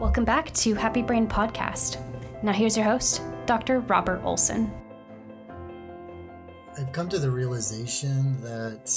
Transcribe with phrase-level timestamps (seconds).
[0.00, 2.00] Welcome back to Happy Brain Podcast.
[2.42, 3.80] Now, here's your host, Dr.
[3.80, 4.72] Robert Olson.
[6.78, 8.90] I've come to the realization that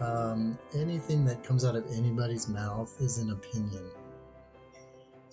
[0.00, 3.90] um, anything that comes out of anybody's mouth is an opinion.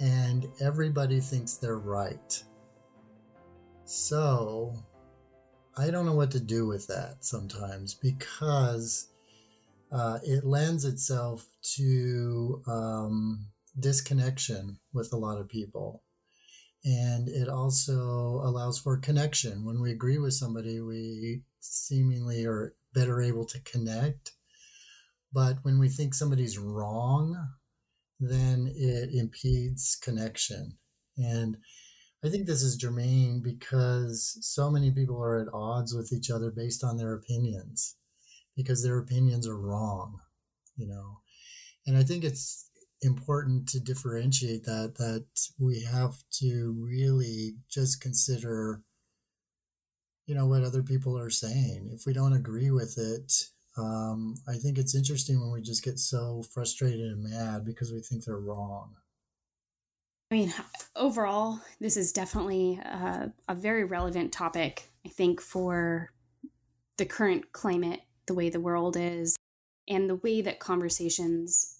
[0.02, 2.44] And everybody thinks they're right.
[3.86, 4.76] So
[5.78, 9.08] I don't know what to do with that sometimes because
[9.94, 13.46] uh, it lends itself to um,
[13.80, 16.04] disconnection with a lot of people.
[16.84, 19.66] And it also allows for connection.
[19.66, 24.32] When we agree with somebody, we seemingly are better able to connect.
[25.34, 27.36] But when we think somebody's wrong,
[28.20, 30.78] then it impedes connection.
[31.18, 31.58] And
[32.24, 36.52] I think this is germane because so many people are at odds with each other
[36.52, 37.96] based on their opinions
[38.56, 40.20] because their opinions are wrong,
[40.78, 41.20] you know.
[41.86, 42.65] And I think it's
[43.06, 45.26] important to differentiate that that
[45.60, 48.82] we have to really just consider
[50.26, 51.92] you know what other people are saying.
[51.94, 56.00] If we don't agree with it um, i think it's interesting when we just get
[56.00, 58.96] so frustrated and mad because we think they're wrong.
[60.32, 60.54] I mean
[60.96, 66.12] overall this is definitely a, a very relevant topic i think for
[66.98, 69.36] the current climate the way the world is
[69.88, 71.80] and the way that conversations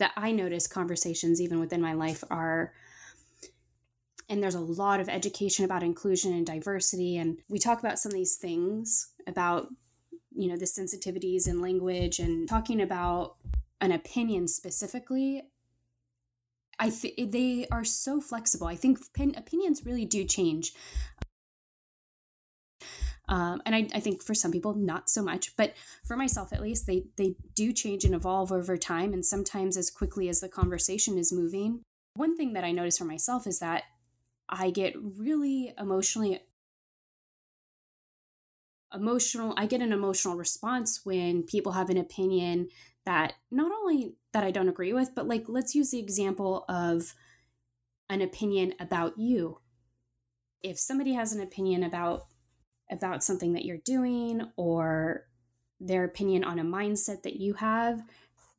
[0.00, 2.72] that i notice conversations even within my life are
[4.28, 8.10] and there's a lot of education about inclusion and diversity and we talk about some
[8.10, 9.68] of these things about
[10.32, 13.36] you know the sensitivities in language and talking about
[13.80, 15.42] an opinion specifically
[16.78, 18.66] i think they are so flexible.
[18.66, 18.98] I think
[19.36, 20.72] opinions really do change
[23.30, 26.60] um, and I, I, think for some people not so much but for myself at
[26.60, 30.48] least they they do change and evolve over time and sometimes as quickly as the
[30.48, 31.80] conversation is moving
[32.14, 33.84] one thing that i notice for myself is that
[34.50, 36.40] I get really emotionally
[38.92, 42.68] emotional I get an emotional response when people have an opinion
[43.06, 47.14] that not only that I don't agree with, but like let's use the example of
[48.08, 49.60] an opinion about you.
[50.62, 52.26] If somebody has an opinion about
[52.90, 55.26] about something that you're doing or
[55.80, 58.02] their opinion on a mindset that you have,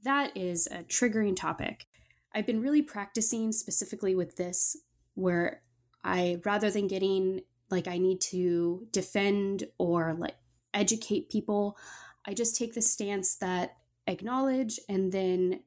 [0.03, 1.87] that is a triggering topic.
[2.33, 4.77] I've been really practicing specifically with this
[5.15, 5.61] where
[6.03, 10.35] I rather than getting like I need to defend or like
[10.73, 11.77] educate people,
[12.25, 13.77] I just take the stance that
[14.07, 15.61] acknowledge and then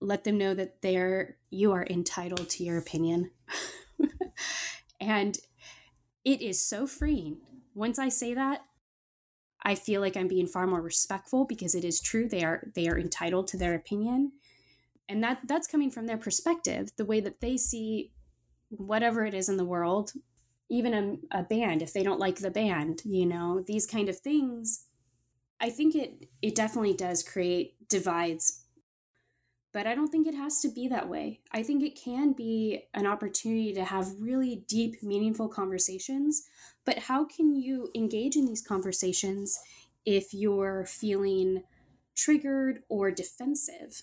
[0.00, 3.30] let them know that they're you are entitled to your opinion.
[5.00, 5.38] and
[6.24, 7.38] it is so freeing.
[7.80, 8.60] Once I say that,
[9.62, 12.86] I feel like I'm being far more respectful because it is true they are they
[12.88, 14.32] are entitled to their opinion.
[15.08, 18.12] And that that's coming from their perspective, the way that they see
[18.68, 20.12] whatever it is in the world,
[20.68, 20.92] even
[21.32, 24.84] a, a band, if they don't like the band, you know, these kind of things.
[25.58, 28.59] I think it it definitely does create divides
[29.72, 31.40] but I don't think it has to be that way.
[31.52, 36.42] I think it can be an opportunity to have really deep, meaningful conversations.
[36.84, 39.58] But how can you engage in these conversations
[40.04, 41.62] if you're feeling
[42.16, 44.02] triggered or defensive?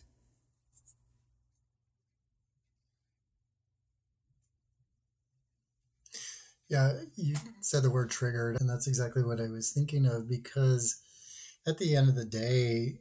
[6.70, 11.02] Yeah, you said the word triggered, and that's exactly what I was thinking of because
[11.66, 12.96] at the end of the day,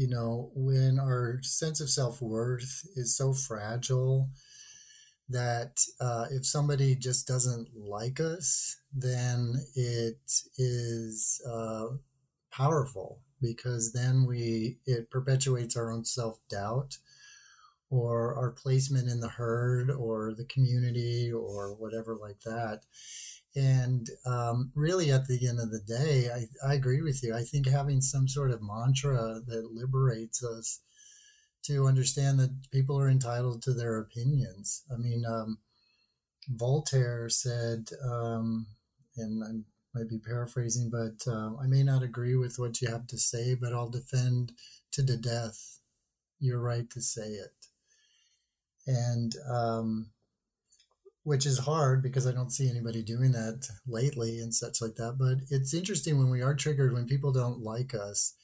[0.00, 4.30] you know, when our sense of self worth is so fragile
[5.28, 10.18] that uh, if somebody just doesn't like us, then it
[10.58, 11.86] is uh,
[12.50, 16.98] powerful because then we it perpetuates our own self doubt
[17.90, 22.80] or our placement in the herd or the community or whatever like that.
[23.56, 27.34] And um, really, at the end of the day, I, I agree with you.
[27.34, 30.80] I think having some sort of mantra that liberates us
[31.64, 34.82] to understand that people are entitled to their opinions.
[34.92, 35.58] I mean, um,
[36.48, 38.66] Voltaire said, um,
[39.16, 43.08] and I might be paraphrasing, but uh, I may not agree with what you have
[43.08, 44.52] to say, but I'll defend
[44.92, 45.78] to the death
[46.38, 47.52] your right to say it
[48.86, 50.06] and um,
[51.22, 55.16] which is hard because I don't see anybody doing that lately and such like that.
[55.18, 58.34] But it's interesting when we are triggered when people don't like us.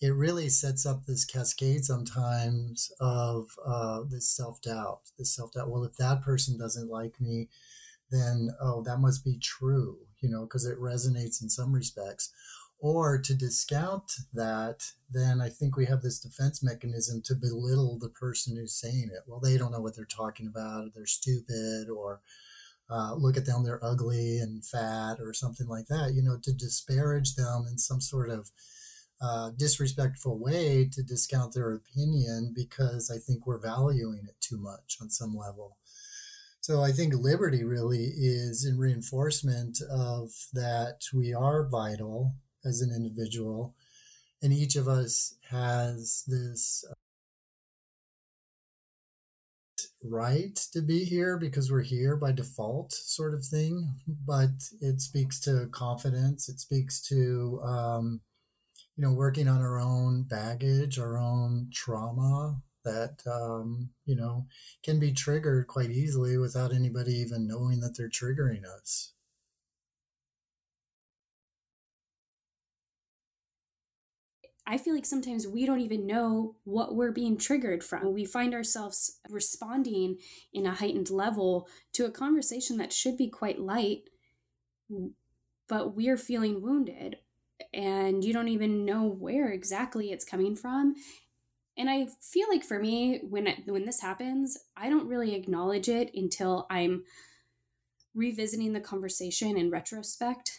[0.00, 5.00] It really sets up this cascade sometimes of uh, this self doubt.
[5.18, 5.70] This self doubt.
[5.70, 7.48] Well, if that person doesn't like me,
[8.10, 12.32] then oh, that must be true, you know, because it resonates in some respects.
[12.80, 18.08] Or to discount that, then I think we have this defense mechanism to belittle the
[18.08, 19.22] person who's saying it.
[19.26, 22.20] Well, they don't know what they're talking about, they're stupid, or
[22.90, 26.12] uh, look at them, they're ugly and fat, or something like that.
[26.14, 28.50] You know, to disparage them in some sort of
[29.20, 34.98] uh, disrespectful way to discount their opinion because I think we're valuing it too much
[35.00, 35.76] on some level.
[36.60, 42.34] So I think liberty really is in reinforcement of that we are vital
[42.64, 43.74] as an individual,
[44.42, 46.94] and each of us has this uh,
[50.04, 53.96] right to be here because we're here by default, sort of thing.
[54.06, 56.48] But it speaks to confidence.
[56.48, 58.20] It speaks to um,
[58.96, 64.46] you know working on our own baggage, our own trauma that um, you know
[64.82, 69.12] can be triggered quite easily without anybody even knowing that they're triggering us.
[74.70, 78.12] I feel like sometimes we don't even know what we're being triggered from.
[78.12, 80.18] We find ourselves responding
[80.52, 84.02] in a heightened level to a conversation that should be quite light,
[85.68, 87.16] but we're feeling wounded
[87.72, 90.96] and you don't even know where exactly it's coming from.
[91.78, 96.10] And I feel like for me when when this happens, I don't really acknowledge it
[96.14, 97.04] until I'm
[98.14, 100.58] revisiting the conversation in retrospect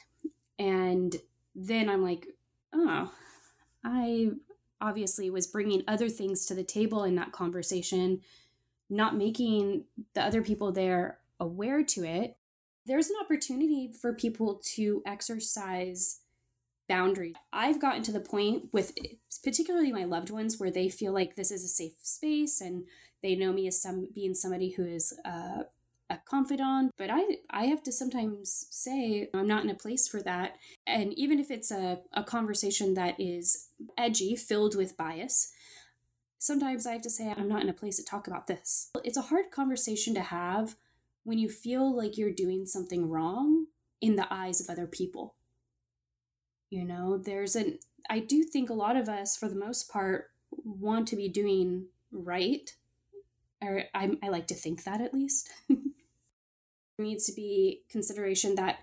[0.58, 1.16] and
[1.54, 2.26] then I'm like,
[2.74, 3.14] "Oh,
[3.84, 4.32] I
[4.82, 8.22] obviously was bringing other things to the table in that conversation,
[8.90, 12.38] not making the other people there aware to it.
[12.86, 16.22] There's an opportunity for people to exercise
[16.88, 17.36] boundaries.
[17.54, 18.94] I've gotten to the point with
[19.44, 22.86] particularly my loved ones where they feel like this is a safe space and
[23.22, 25.64] they know me as some being somebody who is uh,
[26.10, 30.22] a confidant but i i have to sometimes say i'm not in a place for
[30.22, 30.56] that.
[30.88, 35.52] And even if it's a, a conversation that is edgy filled with bias
[36.38, 38.90] sometimes i have to say i'm not in a place to talk about this.
[39.04, 40.76] It's a hard conversation to have
[41.24, 43.68] when you feel like you're doing something wrong
[44.02, 45.36] in the eyes of other people.
[46.70, 47.80] You know there's an
[48.10, 50.32] i do think a lot of us for the most part
[50.64, 52.76] want to be doing right
[53.62, 55.50] or I, I like to think that at least
[57.00, 58.80] needs to be consideration that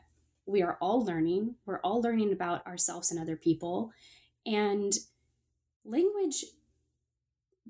[0.46, 1.56] we are all learning.
[1.66, 3.92] We're all learning about ourselves and other people.
[4.44, 4.92] And
[5.84, 6.44] language,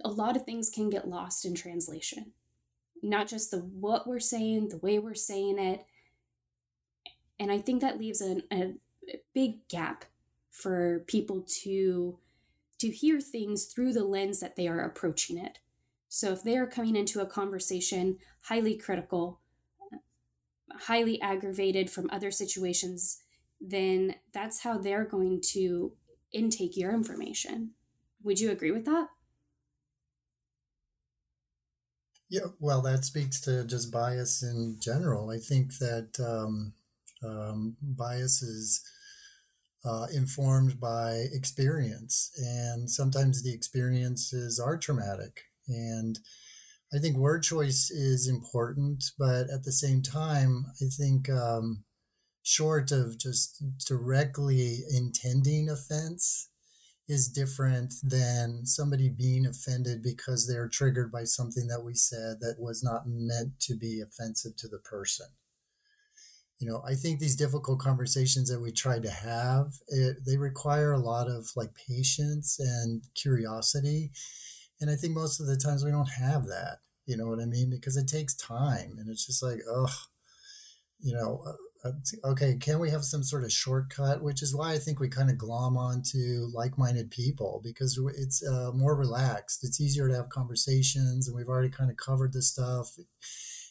[0.05, 2.33] a lot of things can get lost in translation.
[3.03, 5.87] Not just the what we're saying, the way we're saying it.
[7.39, 8.75] And I think that leaves a, a
[9.35, 10.05] big gap
[10.51, 12.19] for people to
[12.79, 15.59] to hear things through the lens that they are approaching it.
[16.09, 19.41] So if they are coming into a conversation highly critical,
[20.83, 23.23] highly aggravated from other situations,
[23.61, 25.93] then that's how they're going to
[26.33, 27.73] intake your information.
[28.23, 29.09] Would you agree with that?
[32.29, 35.31] Yeah, well, that speaks to just bias in general.
[35.31, 36.73] I think that um,
[37.25, 38.83] um, bias is
[39.85, 45.43] uh, informed by experience, and sometimes the experiences are traumatic.
[45.69, 46.19] And
[46.95, 51.85] I think word choice is important, but at the same time, I think um,
[52.43, 56.49] short of just directly intending offense
[57.09, 62.57] is different than somebody being offended because they're triggered by something that we said that
[62.59, 65.27] was not meant to be offensive to the person.
[66.59, 70.93] You know, I think these difficult conversations that we try to have, it, they require
[70.93, 74.11] a lot of like patience and curiosity
[74.81, 76.79] and I think most of the times we don't have that.
[77.07, 77.71] You know what I mean?
[77.71, 79.91] Because it takes time, and it's just like, ugh,
[81.01, 81.43] you know.
[81.47, 81.93] Uh, uh
[82.31, 84.23] okay, can we have some sort of shortcut?
[84.23, 88.73] Which is why I think we kind of glom onto like-minded people because it's uh,
[88.75, 89.63] more relaxed.
[89.63, 92.97] It's easier to have conversations, and we've already kind of covered this stuff,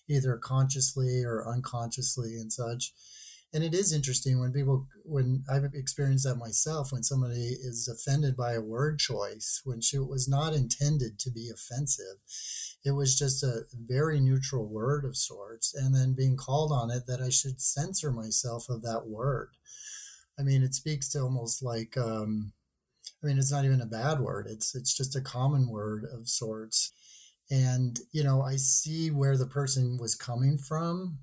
[0.08, 2.94] either consciously or unconsciously and such
[3.56, 8.36] and it is interesting when people when i've experienced that myself when somebody is offended
[8.36, 12.18] by a word choice when she was not intended to be offensive.
[12.84, 17.08] It was just a very neutral word of sorts and then being called on it
[17.08, 19.52] that i should censor myself of that word.
[20.38, 22.52] I mean it speaks to almost like um,
[23.24, 26.28] i mean it's not even a bad word it's it's just a common word of
[26.28, 26.92] sorts.
[27.50, 31.20] And you know i see where the person was coming from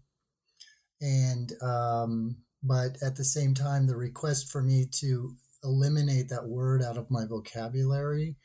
[1.02, 6.82] and um, but at the same time the request for me to eliminate that word
[6.82, 8.37] out of my vocabulary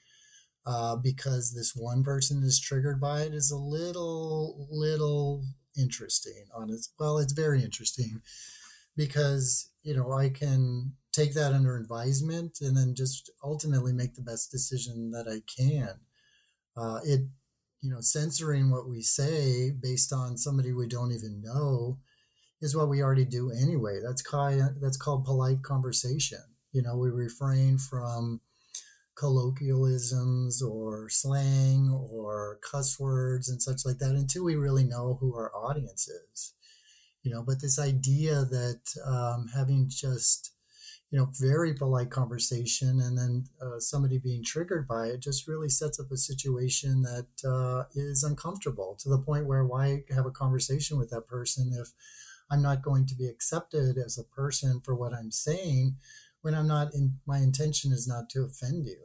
[0.66, 5.46] uh, because this one person is triggered by it is a little little
[5.78, 8.22] interesting on its well it's very interesting
[8.98, 14.22] because you know i can take that under advisement and then just ultimately make the
[14.22, 15.96] best decision that I can.
[16.76, 17.22] Uh, it,
[17.82, 21.98] you know, censoring what we say based on somebody we don't even know
[22.62, 24.00] is what we already do anyway.
[24.04, 26.42] That's called, that's called polite conversation.
[26.72, 28.42] You know, we refrain from
[29.16, 35.36] colloquialisms or slang or cuss words and such like that until we really know who
[35.36, 36.54] our audience is
[37.24, 40.52] you know but this idea that um, having just
[41.10, 45.70] you know very polite conversation and then uh, somebody being triggered by it just really
[45.70, 50.32] sets up a situation that uh, is uncomfortable to the point where why have a
[50.32, 51.92] conversation with that person if
[52.51, 55.96] i'm not going to be accepted as a person for what i'm saying
[56.42, 58.98] when i'm not in my intention is not to offend you.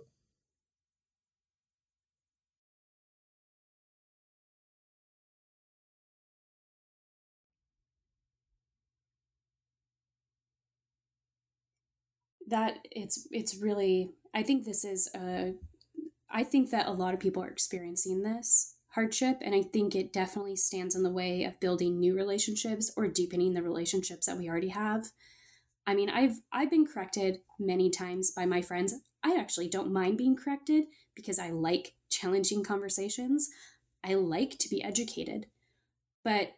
[12.48, 15.54] That it's it's really i think this is a
[16.30, 20.12] i think that a lot of people are experiencing this hardship and i think it
[20.12, 24.48] definitely stands in the way of building new relationships or deepening the relationships that we
[24.48, 25.10] already have.
[25.86, 28.94] I mean i've i've been corrected many times by my friends.
[29.24, 30.84] I actually don't mind being corrected
[31.14, 33.50] because i like challenging conversations.
[34.04, 35.46] I like to be educated.
[36.24, 36.52] But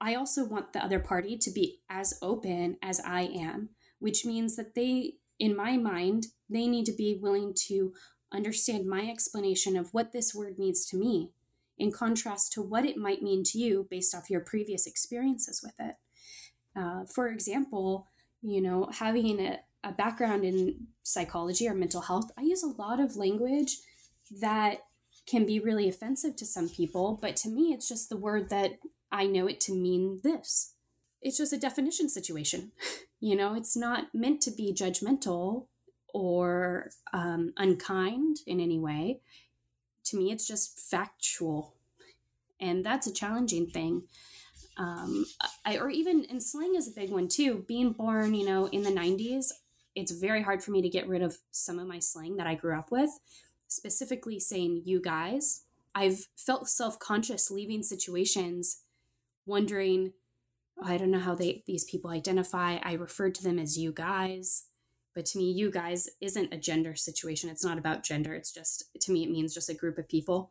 [0.00, 4.56] i also want the other party to be as open as i am which means
[4.56, 7.92] that they in my mind, they need to be willing to
[8.32, 11.32] understand my explanation of what this word means to me,
[11.82, 15.74] in contrast to what it might mean to you based off your previous experiences with
[15.80, 15.96] it.
[16.76, 18.06] Uh, for example,
[18.40, 23.00] you know, having a, a background in psychology or mental health, I use a lot
[23.00, 23.78] of language
[24.40, 24.84] that
[25.26, 28.78] can be really offensive to some people, but to me, it's just the word that
[29.10, 30.74] I know it to mean this.
[31.20, 32.72] It's just a definition situation.
[33.24, 35.66] You know, it's not meant to be judgmental
[36.12, 39.20] or um, unkind in any way.
[40.06, 41.74] To me, it's just factual.
[42.60, 44.04] And that's a challenging thing.
[44.76, 45.26] Um,
[45.64, 47.64] I, or even, and slang is a big one too.
[47.68, 49.46] Being born, you know, in the 90s,
[49.94, 52.54] it's very hard for me to get rid of some of my slang that I
[52.54, 53.10] grew up with,
[53.68, 55.64] specifically saying you guys.
[55.94, 58.82] I've felt self conscious leaving situations
[59.44, 60.12] wondering
[60.82, 62.78] I don't know how they these people identify.
[62.82, 64.64] I referred to them as you guys,
[65.14, 67.50] but to me, you guys isn't a gender situation.
[67.50, 68.34] It's not about gender.
[68.34, 70.50] It's just to me, it means just a group of people.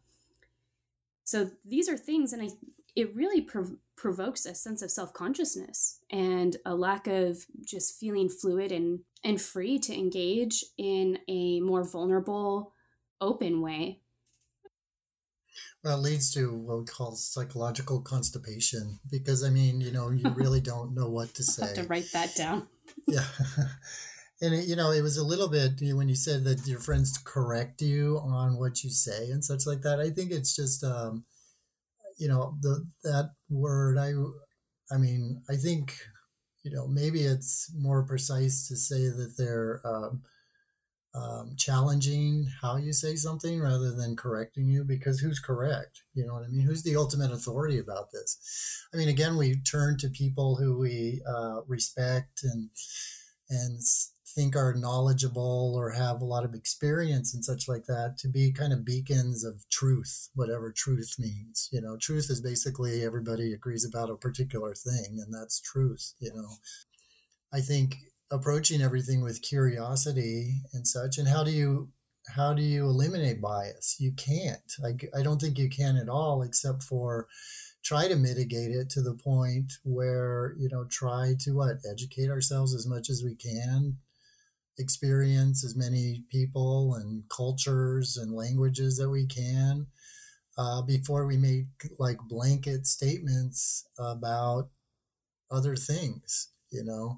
[1.24, 2.50] So these are things, and I
[2.96, 8.30] it really prov- provokes a sense of self consciousness and a lack of just feeling
[8.30, 12.74] fluid and and free to engage in a more vulnerable,
[13.22, 14.02] open way
[15.84, 20.30] well, it leads to what we call psychological constipation because I mean, you know, you
[20.30, 21.66] really don't know what to say.
[21.76, 22.68] have to write that down.
[23.08, 23.26] yeah.
[24.42, 27.18] And it, you know, it was a little bit when you said that your friends
[27.24, 30.00] correct you on what you say and such like that.
[30.00, 31.24] I think it's just, um,
[32.18, 33.98] you know, the that word.
[33.98, 34.14] I,
[34.94, 35.96] I mean, I think,
[36.64, 40.24] you know, maybe it's more precise to say that they're um,
[41.14, 46.34] um, challenging how you say something rather than correcting you because who's correct you know
[46.36, 50.08] what i mean who's the ultimate authority about this i mean again we turn to
[50.10, 52.70] people who we uh, respect and
[53.52, 53.80] and
[54.26, 58.52] think are knowledgeable or have a lot of experience and such like that to be
[58.52, 61.98] kind of beacons of truth whatever truth means you know?
[61.98, 66.48] Truth is basically everybody agrees about a particular thing and that's truth you know?
[67.54, 67.98] I think
[68.32, 71.90] approaching everything with curiosity and such and how do you
[72.36, 73.98] how do you eliminate bias?
[74.00, 74.78] You can't.
[74.86, 77.28] I, I don't think you can at all except for
[77.84, 82.74] try to mitigate it to the point where you know try to what educate ourselves
[82.76, 83.98] as much as we can
[84.78, 89.88] experience as many people and cultures and languages that we can
[90.58, 91.66] uh, before we make
[92.00, 94.70] like blanket statements about
[95.52, 97.18] other things you know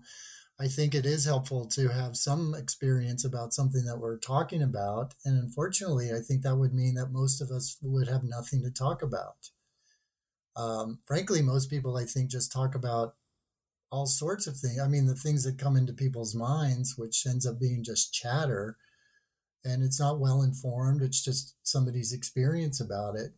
[0.59, 5.15] I think it is helpful to have some experience about something that we're talking about.
[5.25, 8.71] And unfortunately, I think that would mean that most of us would have nothing to
[8.71, 9.49] talk about.
[10.55, 13.15] Um, frankly, most people, I think, just talk about
[13.91, 14.79] all sorts of things.
[14.79, 18.77] I mean, the things that come into people's minds, which ends up being just chatter.
[19.63, 23.31] And it's not well informed, it's just somebody's experience about it.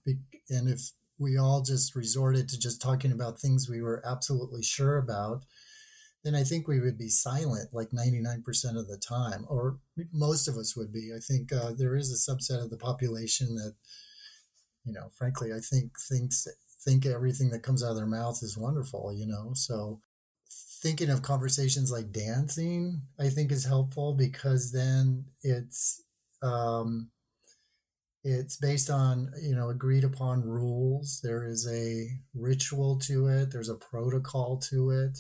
[0.49, 4.97] And if we all just resorted to just talking about things we were absolutely sure
[4.97, 5.43] about,
[6.23, 8.43] then I think we would be silent like 99%
[8.77, 9.77] of the time, or
[10.11, 11.11] most of us would be.
[11.15, 13.75] I think uh, there is a subset of the population that,
[14.83, 16.47] you know, frankly, I think thinks
[16.85, 19.51] think everything that comes out of their mouth is wonderful, you know.
[19.53, 19.99] So
[20.81, 26.01] thinking of conversations like dancing, I think is helpful because then it's
[26.41, 27.09] um,
[28.23, 31.21] it's based on you know agreed upon rules.
[31.23, 33.51] There is a ritual to it.
[33.51, 35.19] There's a protocol to it.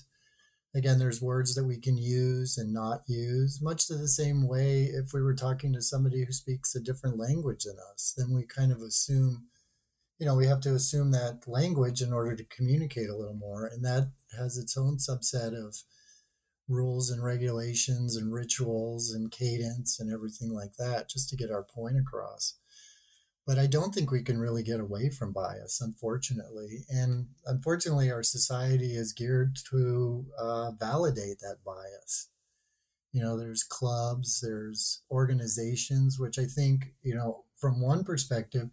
[0.75, 4.83] Again, there's words that we can use and not use, much to the same way
[4.83, 8.43] if we were talking to somebody who speaks a different language than us, then we
[8.43, 9.45] kind of assume
[10.17, 13.65] you know, we have to assume that language in order to communicate a little more.
[13.65, 15.83] And that has its own subset of
[16.67, 21.63] rules and regulations and rituals and cadence and everything like that just to get our
[21.63, 22.55] point across.
[23.45, 26.85] But I don't think we can really get away from bias, unfortunately.
[26.89, 32.29] And unfortunately, our society is geared to uh, validate that bias.
[33.11, 38.71] You know, there's clubs, there's organizations, which I think, you know, from one perspective,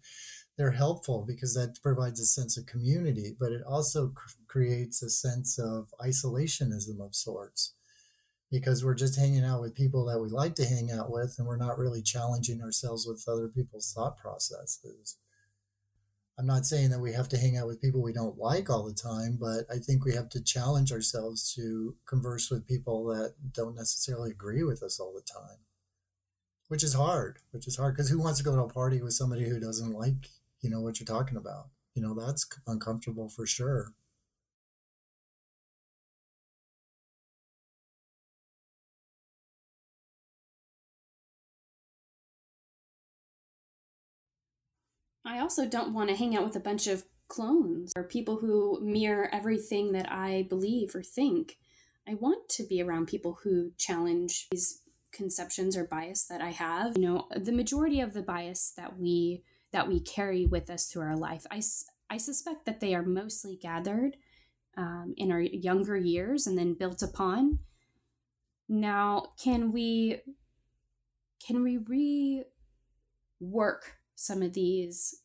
[0.57, 5.09] they're helpful because that provides a sense of community, but it also cr- creates a
[5.09, 7.73] sense of isolationism of sorts
[8.51, 11.47] because we're just hanging out with people that we like to hang out with and
[11.47, 15.17] we're not really challenging ourselves with other people's thought processes.
[16.37, 18.83] I'm not saying that we have to hang out with people we don't like all
[18.83, 23.33] the time, but I think we have to challenge ourselves to converse with people that
[23.53, 25.57] don't necessarily agree with us all the time.
[26.67, 29.13] Which is hard, which is hard because who wants to go to a party with
[29.13, 30.29] somebody who doesn't like
[30.63, 31.67] you know what you're talking about.
[31.93, 33.93] You know, that's uncomfortable for sure.
[45.25, 48.79] I also don't want to hang out with a bunch of clones or people who
[48.81, 51.57] mirror everything that I believe or think.
[52.07, 56.97] I want to be around people who challenge these conceptions or bias that I have.
[56.97, 59.43] You know, the majority of the bias that we
[59.73, 61.45] that we carry with us through our life.
[61.51, 61.61] I,
[62.09, 64.15] I suspect that they are mostly gathered
[64.77, 67.59] um, in our younger years and then built upon.
[68.69, 70.21] Now, can we
[71.45, 72.45] can we
[73.41, 73.79] rework
[74.15, 75.19] some of these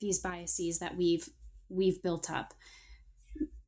[0.00, 1.28] these biases that we've
[1.68, 2.54] we've built up,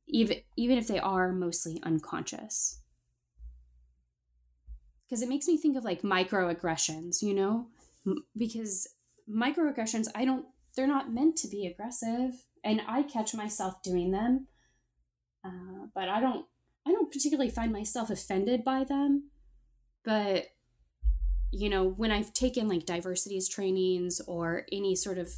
[0.07, 2.81] even even if they are mostly unconscious?
[5.05, 7.67] Because it makes me think of like microaggressions, you know,
[8.35, 8.87] because
[9.29, 12.45] microaggressions, I don't, they're not meant to be aggressive.
[12.63, 14.47] And I catch myself doing them.
[15.45, 16.45] Uh, but I don't,
[16.85, 19.29] I don't particularly find myself offended by them.
[20.03, 20.47] But,
[21.51, 25.33] you know, when I've taken like diversities trainings or any sort of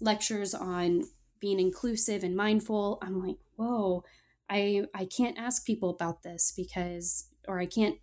[0.00, 1.04] lectures on
[1.40, 4.04] being inclusive and mindful, I'm like, whoa,
[4.48, 7.96] I, I can't ask people about this because, or I can't,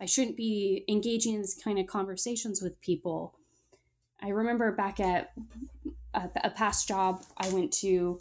[0.00, 3.38] I shouldn't be engaging in this kind of conversations with people
[4.24, 5.32] I remember back at
[6.14, 8.20] a, a past job, I went to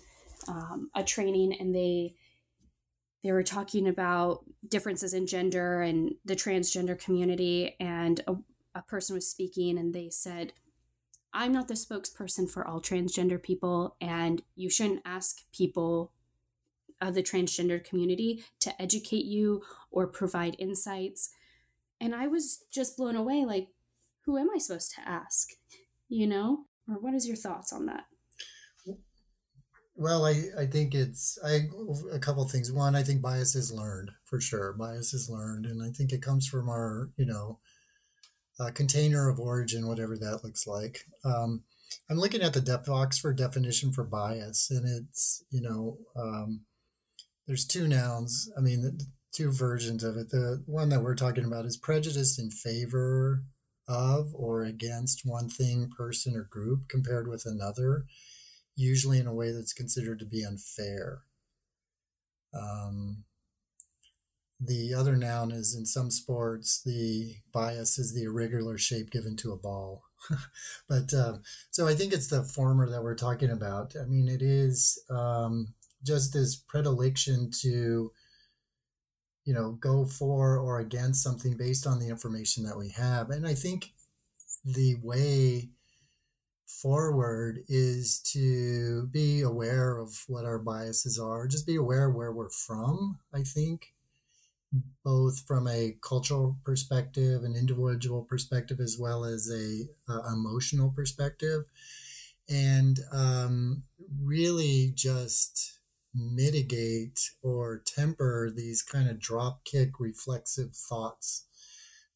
[0.50, 2.16] um, a training and they
[3.24, 8.36] they were talking about differences in gender and the transgender community and a,
[8.76, 10.52] a person was speaking and they said
[11.32, 16.12] i'm not the spokesperson for all transgender people and you shouldn't ask people
[17.00, 19.62] of the transgender community to educate you
[19.92, 21.30] or provide insights.
[22.02, 23.70] And i was just blown away like
[24.26, 25.52] who am i supposed to ask
[26.14, 26.66] you know?
[26.88, 28.04] Or what is your thoughts on that?
[29.96, 31.68] Well, I, I think it's I
[32.12, 32.72] a couple things.
[32.72, 34.74] One, I think bias is learned for sure.
[34.74, 37.60] Bias is learned, and I think it comes from our you know
[38.60, 41.02] uh, container of origin, whatever that looks like.
[41.24, 41.64] Um,
[42.10, 46.62] I'm looking at the Def- Oxford definition for bias, and it's you know um,
[47.46, 48.52] there's two nouns.
[48.58, 48.98] I mean,
[49.32, 50.32] two versions of it.
[50.32, 53.44] The one that we're talking about is prejudice in favor
[53.88, 58.06] of or against one thing, person, or group compared with another,
[58.76, 61.24] usually in a way that's considered to be unfair.
[62.54, 63.24] Um,
[64.60, 69.52] the other noun is in some sports, the bias is the irregular shape given to
[69.52, 70.04] a ball.
[70.88, 71.38] but uh,
[71.72, 73.94] so I think it's the former that we're talking about.
[74.00, 78.12] I mean, it is um, just this predilection to
[79.46, 83.30] you know go for or against something based on the information that we have.
[83.30, 83.94] And i think
[84.66, 85.70] the way
[86.68, 91.48] forward is to be aware of what our biases are.
[91.48, 93.94] Just be aware where we're from i think
[95.04, 101.64] both from a cultural perspective an individual perspective as well as a uh, emotional perspective.
[102.50, 103.84] And um,
[104.22, 105.80] really just
[106.14, 111.46] mitigate or temper these kind of drop kick reflexive thoughts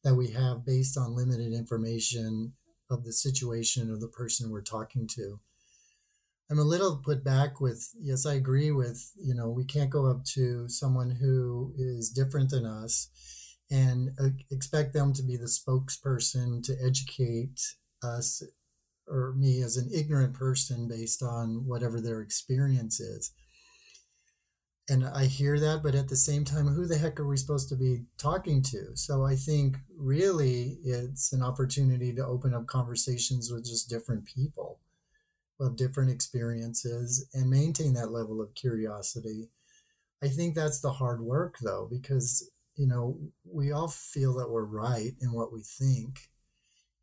[0.04, 2.52] that we have based on limited information
[2.90, 5.40] of the situation of the person we're talking to.
[6.50, 10.06] I'm a little put back with yes, I agree with you know we can't go
[10.06, 13.08] up to someone who is different than us
[13.70, 18.42] and uh, expect them to be the spokesperson to educate us
[19.06, 23.32] or me as an ignorant person based on whatever their experience is.
[24.90, 27.68] And I hear that, but at the same time, who the heck are we supposed
[27.68, 28.96] to be talking to?
[28.96, 34.78] So I think really it's an opportunity to open up conversations with just different people
[35.60, 39.50] of different experiences and maintain that level of curiosity.
[40.22, 44.64] I think that's the hard work though, because, you know, we all feel that we're
[44.64, 46.30] right in what we think.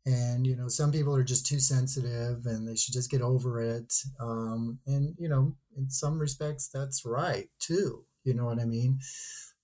[0.06, 3.60] And, you know, some people are just too sensitive and they should just get over
[3.60, 3.92] it.
[4.20, 8.04] Um, and, you know, in some respects, that's right too.
[8.22, 9.00] You know what I mean?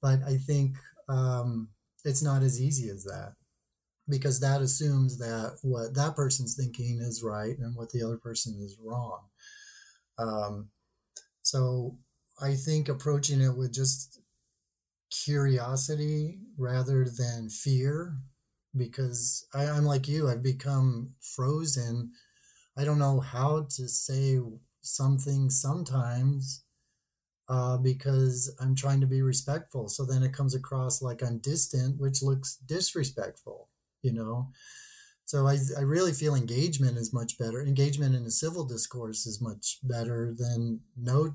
[0.00, 0.76] But I think
[1.08, 1.68] um,
[2.04, 3.34] it's not as easy as that
[4.08, 8.60] because that assumes that what that person's thinking is right and what the other person
[8.60, 9.20] is wrong.
[10.18, 10.70] Um,
[11.42, 11.96] so
[12.40, 14.20] I think approaching it with just
[15.10, 18.16] curiosity rather than fear,
[18.76, 22.12] because I, I'm like you, I've become frozen.
[22.76, 24.40] I don't know how to say
[24.82, 26.64] something sometimes
[27.48, 29.88] uh, because I'm trying to be respectful.
[29.88, 33.68] So then it comes across like I'm distant, which looks disrespectful
[34.02, 34.48] you know
[35.26, 39.40] so I, I really feel engagement is much better engagement in a civil discourse is
[39.40, 41.34] much better than no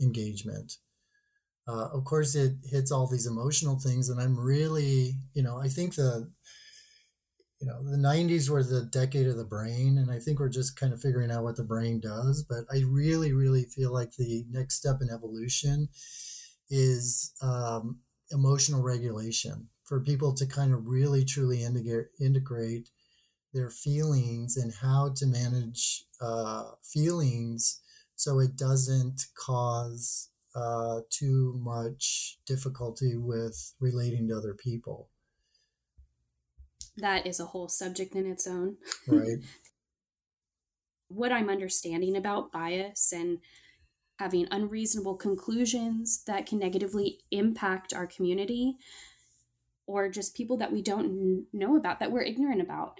[0.00, 0.78] engagement
[1.68, 5.68] uh, of course it hits all these emotional things and i'm really you know i
[5.68, 6.28] think the
[7.62, 10.78] you know the 90s were the decade of the brain and i think we're just
[10.78, 14.44] kind of figuring out what the brain does but i really really feel like the
[14.50, 15.88] next step in evolution
[16.70, 18.00] is um,
[18.32, 22.88] emotional regulation for people to kind of really truly integrate, integrate
[23.52, 27.80] their feelings and how to manage uh, feelings
[28.16, 35.10] so it doesn't cause uh, too much difficulty with relating to other people.
[36.96, 38.76] That is a whole subject in its own.
[39.06, 39.38] Right.
[41.14, 43.38] what I'm understanding about bias and
[44.18, 48.76] having unreasonable conclusions that can negatively impact our community
[49.86, 52.98] or just people that we don't know about that we're ignorant about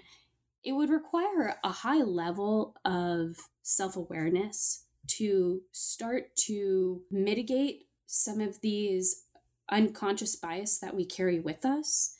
[0.63, 9.25] it would require a high level of self-awareness to start to mitigate some of these
[9.69, 12.15] unconscious bias that we carry with us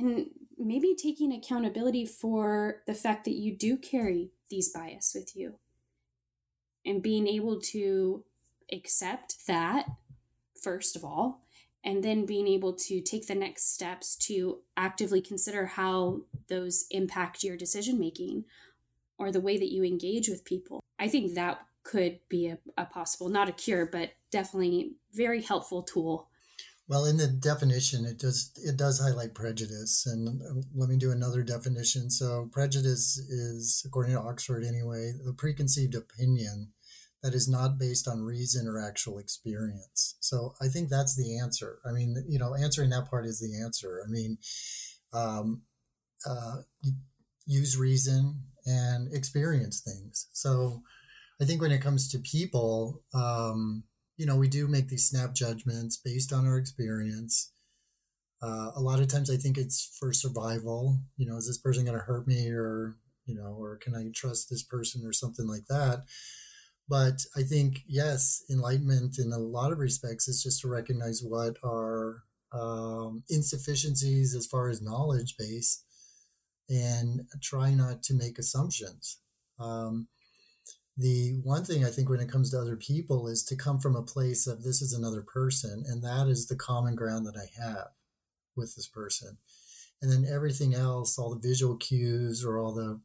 [0.00, 0.26] and
[0.58, 5.58] maybe taking accountability for the fact that you do carry these bias with you
[6.84, 8.24] and being able to
[8.72, 9.86] accept that
[10.62, 11.42] first of all
[11.82, 17.42] and then being able to take the next steps to actively consider how those impact
[17.42, 18.44] your decision making
[19.18, 20.82] or the way that you engage with people.
[20.98, 25.82] I think that could be a, a, possible, not a cure, but definitely very helpful
[25.82, 26.28] tool.
[26.90, 31.12] Well, in the definition, it does it does highlight prejudice, and uh, let me do
[31.12, 32.10] another definition.
[32.10, 36.72] So, prejudice is, according to Oxford anyway, the preconceived opinion
[37.22, 40.16] that is not based on reason or actual experience.
[40.20, 41.78] So I think that's the answer.
[41.84, 44.02] I mean, you know, answering that part is the answer.
[44.04, 44.38] I mean,
[45.12, 45.62] um,
[46.26, 46.62] uh,
[47.46, 50.28] use reason and experience things.
[50.32, 50.82] So
[51.40, 53.84] I think when it comes to people, um,
[54.20, 57.52] you know, we do make these snap judgments based on our experience.
[58.42, 60.98] Uh, a lot of times I think it's for survival.
[61.16, 64.10] You know, is this person going to hurt me or, you know, or can I
[64.14, 66.04] trust this person or something like that?
[66.86, 71.56] But I think, yes, enlightenment in a lot of respects is just to recognize what
[71.64, 75.82] are um, insufficiencies as far as knowledge base
[76.68, 79.16] and try not to make assumptions.
[79.58, 80.08] Um,
[80.96, 83.96] the one thing I think when it comes to other people is to come from
[83.96, 87.48] a place of this is another person, and that is the common ground that I
[87.62, 87.88] have
[88.56, 89.38] with this person.
[90.02, 93.00] And then everything else, all the visual cues or all the,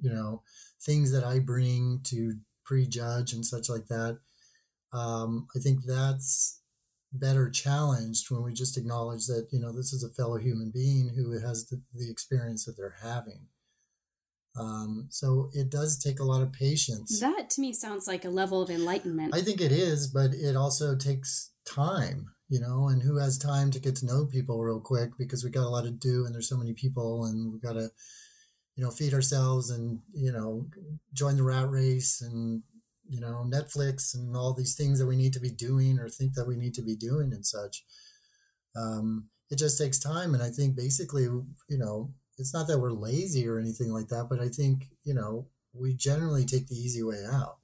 [0.00, 0.42] you know,
[0.80, 4.18] things that I bring to prejudge and such like that.
[4.92, 6.60] Um, I think that's
[7.12, 11.10] better challenged when we just acknowledge that you know this is a fellow human being
[11.14, 13.48] who has the, the experience that they're having.
[14.58, 17.20] Um, so it does take a lot of patience.
[17.20, 19.34] That to me sounds like a level of enlightenment.
[19.34, 23.70] I think it is, but it also takes time, you know, and who has time
[23.70, 26.34] to get to know people real quick because we got a lot to do and
[26.34, 27.90] there's so many people and we've got to
[28.76, 30.66] you know, feed ourselves and, you know,
[31.12, 32.62] join the rat race and,
[33.08, 36.34] you know, Netflix and all these things that we need to be doing or think
[36.34, 37.84] that we need to be doing and such.
[38.74, 40.32] Um, it just takes time.
[40.32, 42.10] And I think basically, you know,
[42.42, 45.94] it's not that we're lazy or anything like that, but I think, you know, we
[45.94, 47.58] generally take the easy way out.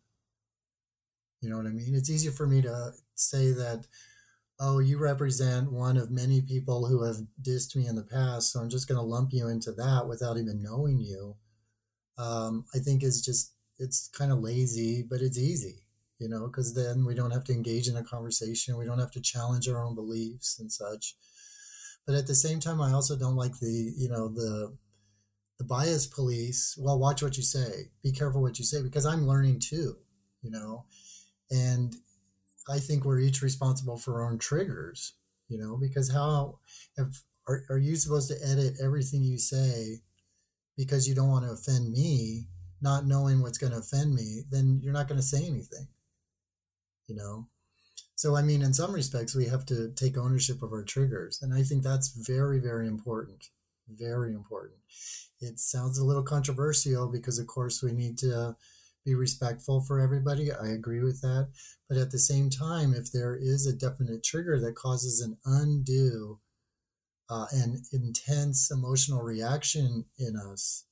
[1.41, 1.97] You know what I mean?
[1.97, 3.87] It's easier for me to say that,
[4.61, 8.61] oh, you represent one of many people who have dissed me in the past, so
[8.61, 11.35] I'm just going to lump you into that without even knowing you.
[12.17, 15.83] Um, I think is just it's kind of lazy, but it's easy,
[16.21, 19.13] you know, because then we don't have to engage in a conversation, we don't have
[19.13, 21.17] to challenge our own beliefs and such.
[22.09, 24.77] But at the same time, I also don't like the you know the
[25.59, 26.77] the bias police.
[26.77, 27.91] Well, watch what you say.
[28.03, 29.97] Be careful what you say because I'm learning too,
[30.43, 30.87] you know
[31.51, 31.97] and
[32.69, 35.15] I think we're each responsible for our own triggers,
[35.49, 36.59] you know, because how
[36.97, 40.01] if, are, are you supposed to edit everything you say
[40.77, 42.47] because you don't want to offend me,
[42.81, 45.89] not knowing what's going to offend me, then you're not going to say anything,
[47.07, 47.47] you know?
[48.19, 51.39] So, I mean, in some respects, we have to take ownership of our triggers.
[51.41, 53.51] And I think that's very, very important.
[53.89, 54.81] Very important.
[55.41, 58.57] It sounds a little controversial because, of course, we need to
[59.05, 60.51] be respectful for everybody.
[60.51, 61.51] I agree with that.
[61.89, 66.41] But at the same time, if there is a definite trigger that causes an undue
[67.31, 70.83] uh, and intense emotional reaction in us,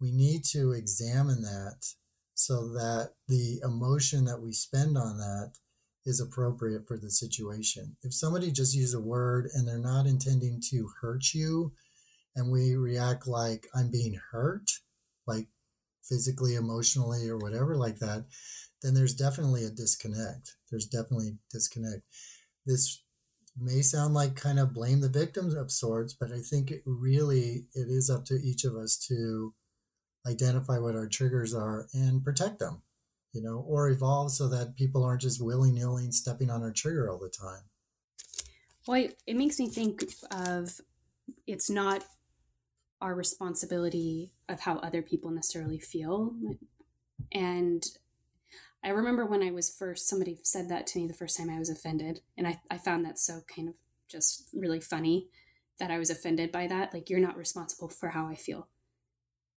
[0.00, 1.92] we need to examine that
[2.32, 5.52] so that the emotion that we spend on that
[6.04, 7.96] is appropriate for the situation.
[8.02, 11.72] If somebody just uses a word and they're not intending to hurt you,
[12.34, 14.70] and we react like I'm being hurt,
[15.26, 15.46] like
[16.02, 18.24] physically, emotionally, or whatever like that,
[18.82, 20.54] then there's definitely a disconnect.
[20.70, 22.02] There's definitely disconnect.
[22.66, 23.02] This
[23.56, 27.66] may sound like kind of blame the victims of sorts, but I think it really
[27.74, 29.54] it is up to each of us to
[30.26, 32.82] identify what our triggers are and protect them,
[33.32, 37.10] you know, or evolve so that people aren't just willy nilly stepping on our trigger
[37.10, 37.62] all the time.
[38.86, 40.80] Well, it makes me think of
[41.46, 42.04] it's not
[43.00, 46.34] our responsibility of how other people necessarily feel.
[47.32, 47.84] And
[48.84, 51.58] I remember when I was first, somebody said that to me the first time I
[51.58, 52.20] was offended.
[52.36, 53.74] And I, I found that so kind of
[54.08, 55.28] just really funny
[55.78, 56.92] that I was offended by that.
[56.92, 58.68] Like, you're not responsible for how I feel.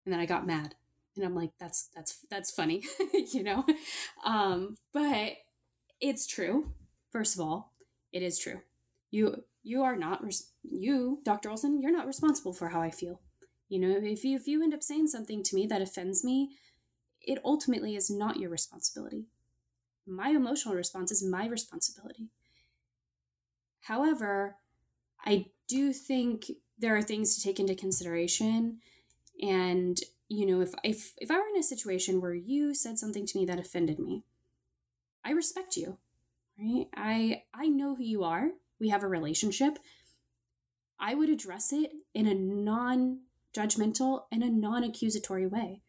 [0.06, 0.76] And then I got mad.
[1.16, 3.66] And I'm like, that's, that's, that's funny, you know?
[4.26, 5.34] Um, but
[6.02, 6.72] it's true.
[7.12, 7.74] First of all,
[8.12, 8.62] it is true.
[9.12, 11.50] You, you are not, res- you, Dr.
[11.50, 13.22] Olson, you're not responsible for how I feel.
[13.70, 16.52] You know, if you if you end up saying something to me that offends me,
[17.22, 19.26] it ultimately is not your responsibility.
[20.06, 22.28] My emotional response is my responsibility.
[23.82, 24.58] However,
[25.26, 28.80] I do think there are things to take into consideration
[29.42, 30.00] and
[30.34, 33.38] you know if if if I were in a situation where you said something to
[33.38, 34.24] me that offended me,
[35.24, 35.98] I respect you.
[36.60, 36.88] Right?
[36.96, 38.52] I I know who you are.
[38.80, 39.80] We have a relationship.
[41.00, 43.20] I would address it in a non
[43.54, 45.82] judgmental, and a non accusatory way.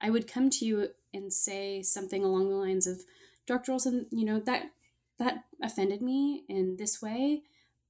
[0.00, 3.04] I would come to you and say something along the lines of,
[3.46, 3.72] Dr.
[3.72, 4.70] Olson, you know, that
[5.18, 7.42] that offended me in this way.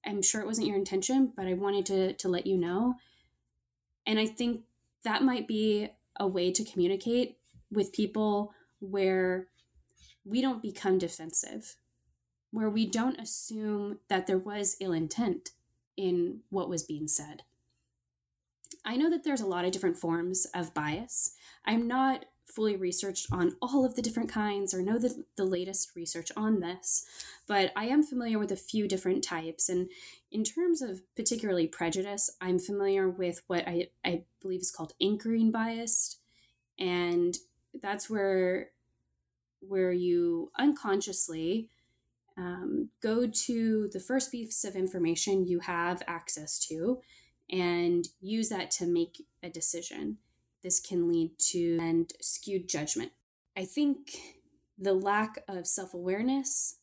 [0.04, 2.96] I'm sure it wasn't your intention, but I wanted to to let you know.
[4.06, 4.62] And I think
[5.04, 7.36] that might be a way to communicate
[7.70, 9.48] with people where
[10.24, 11.76] we don't become defensive,
[12.50, 15.50] where we don't assume that there was ill intent
[15.96, 17.42] in what was being said.
[18.84, 21.34] I know that there's a lot of different forms of bias.
[21.64, 25.96] I'm not fully researched on all of the different kinds or know the, the latest
[25.96, 27.06] research on this,
[27.46, 29.68] but I am familiar with a few different types.
[29.68, 29.88] And
[30.30, 35.50] in terms of particularly prejudice, I'm familiar with what I, I believe is called anchoring
[35.50, 36.18] bias.
[36.78, 37.36] And
[37.80, 38.70] that's where
[39.60, 41.68] where you unconsciously
[42.36, 47.00] um, go to the first piece of information you have access to
[47.50, 50.18] and use that to make a decision.
[50.62, 53.12] This can lead to and skewed judgment.
[53.56, 54.16] I think
[54.78, 56.78] the lack of self awareness,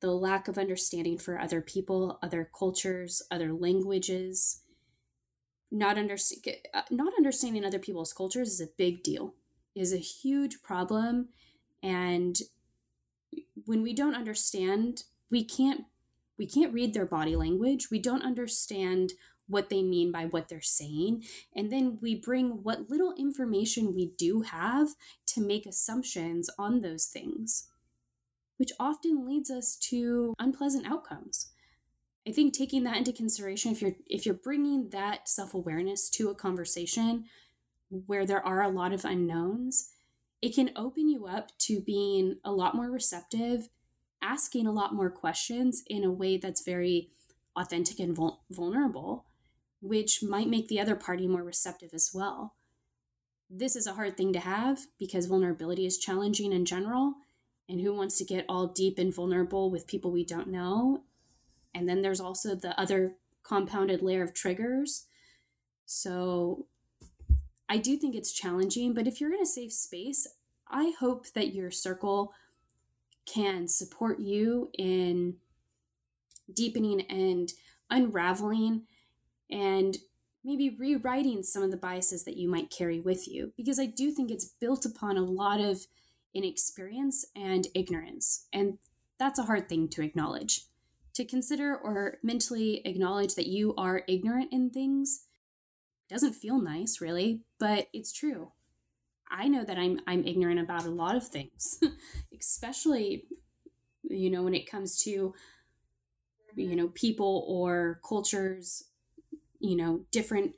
[0.00, 4.60] the lack of understanding for other people, other cultures, other languages,
[5.70, 6.16] not, under,
[6.74, 9.34] uh, not understanding other people's cultures is a big deal,
[9.74, 11.28] is a huge problem.
[11.82, 12.38] And
[13.64, 15.84] when we don't understand, we can't
[16.38, 17.90] we can't read their body language.
[17.90, 19.14] We don't understand
[19.48, 21.24] what they mean by what they're saying.
[21.54, 24.88] And then we bring what little information we do have
[25.28, 27.68] to make assumptions on those things,
[28.56, 31.52] which often leads us to unpleasant outcomes.
[32.26, 36.34] I think taking that into consideration if you're if you're bringing that self-awareness to a
[36.34, 37.26] conversation
[37.88, 39.90] where there are a lot of unknowns,
[40.42, 43.68] it can open you up to being a lot more receptive,
[44.20, 47.10] asking a lot more questions in a way that's very
[47.54, 49.24] authentic and vul- vulnerable
[49.86, 52.54] which might make the other party more receptive as well.
[53.48, 57.14] this is a hard thing to have because vulnerability is challenging in general.
[57.68, 61.02] And who wants to get all deep and vulnerable with people we don't know?
[61.74, 65.06] And then there's also the other compounded layer of triggers.
[65.84, 66.66] So
[67.68, 70.26] I do think it's challenging, but if you're in a safe space,
[70.68, 72.32] I hope that your circle
[73.24, 75.36] can support you in
[76.52, 77.52] deepening and
[77.90, 78.82] unraveling
[79.50, 79.98] and
[80.44, 84.12] maybe rewriting some of the biases that you might carry with you because I do
[84.12, 85.86] think it's built upon a lot of
[86.34, 88.78] inexperience and ignorance and
[89.18, 90.66] that's a hard thing to acknowledge.
[91.14, 95.24] To consider or mentally acknowledge that you are ignorant in things
[96.08, 98.52] doesn't feel nice really but it's true.
[99.28, 101.80] I know that i'm i'm ignorant about a lot of things
[102.40, 103.24] especially
[104.04, 105.34] you know when it comes to
[106.54, 108.84] you know people or cultures
[109.60, 110.54] you know different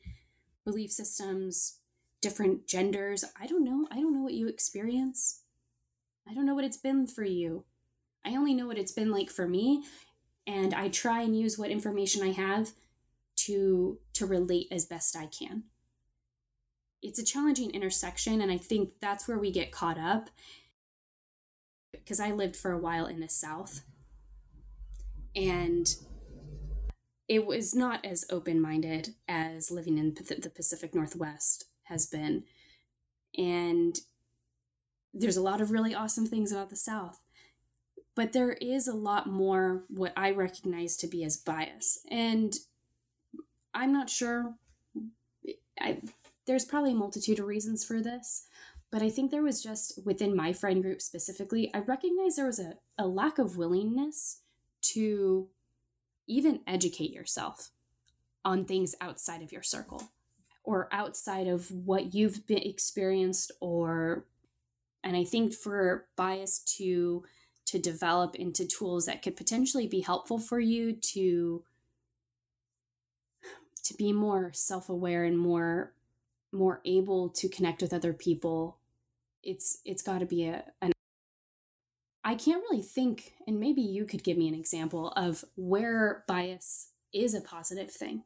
[0.65, 1.79] belief systems
[2.21, 3.25] different genders.
[3.41, 3.87] I don't know.
[3.91, 5.43] I don't know what you experience.
[6.29, 7.65] I don't know what it's been for you.
[8.25, 9.85] I only know what it's been like for me
[10.47, 12.73] and i try and use what information i have
[13.37, 15.65] to to relate as best i can.
[17.01, 20.31] It's a challenging intersection and i think that's where we get caught up.
[21.93, 23.83] Because i lived for a while in the south
[25.37, 25.95] and
[27.29, 32.45] it was not as open minded as living in the Pacific Northwest has been.
[33.37, 34.01] And
[35.13, 37.23] there's a lot of really awesome things about the South.
[38.15, 42.01] But there is a lot more what I recognize to be as bias.
[42.11, 42.55] And
[43.75, 44.55] I'm not sure.
[45.81, 45.99] I,
[46.47, 48.47] there's probably a multitude of reasons for this,
[48.91, 52.59] but I think there was just within my friend group specifically, I recognize there was
[52.59, 54.41] a, a lack of willingness
[54.81, 55.49] to
[56.29, 57.71] even educate yourself
[58.45, 60.13] on things outside of your circle
[60.63, 64.25] or outside of what you've been experienced or
[65.03, 67.25] and i think for bias to
[67.65, 71.65] to develop into tools that could potentially be helpful for you to
[73.83, 75.93] to be more self-aware and more
[76.53, 78.79] more able to connect with other people
[79.43, 80.93] it's it's got to be a an
[82.29, 86.91] I can't really think, and maybe you could give me an example of where bias
[87.11, 88.23] is a positive thing.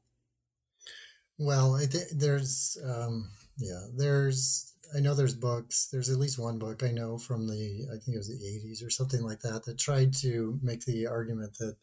[1.39, 5.89] Well, think there's, um, yeah, there's, I know there's books.
[5.93, 8.85] There's at least one book I know from the, I think it was the 80s
[8.85, 11.77] or something like that, that tried to make the argument that,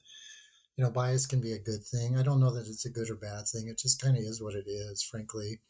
[0.75, 2.17] you know, bias can be a good thing.
[2.17, 3.69] I don't know that it's a good or bad thing.
[3.69, 5.61] It just kind of is what it is, frankly.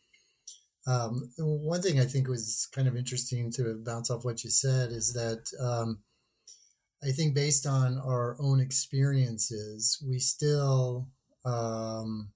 [0.87, 4.91] Um, one thing I think was kind of interesting to bounce off what you said
[4.91, 5.99] is that um,
[7.03, 11.07] I think based on our own experiences, we still
[11.45, 12.31] um,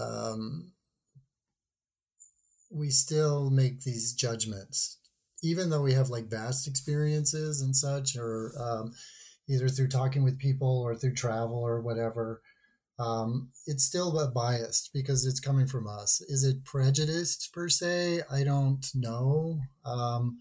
[0.00, 0.72] um,
[2.70, 4.98] we still make these judgments,
[5.42, 8.92] even though we have like vast experiences and such, or um,
[9.48, 12.40] either through talking with people or through travel or whatever.
[13.00, 16.20] Um, it's still biased because it's coming from us.
[16.22, 18.22] Is it prejudiced per se?
[18.30, 19.60] I don't know.
[19.84, 20.38] Um,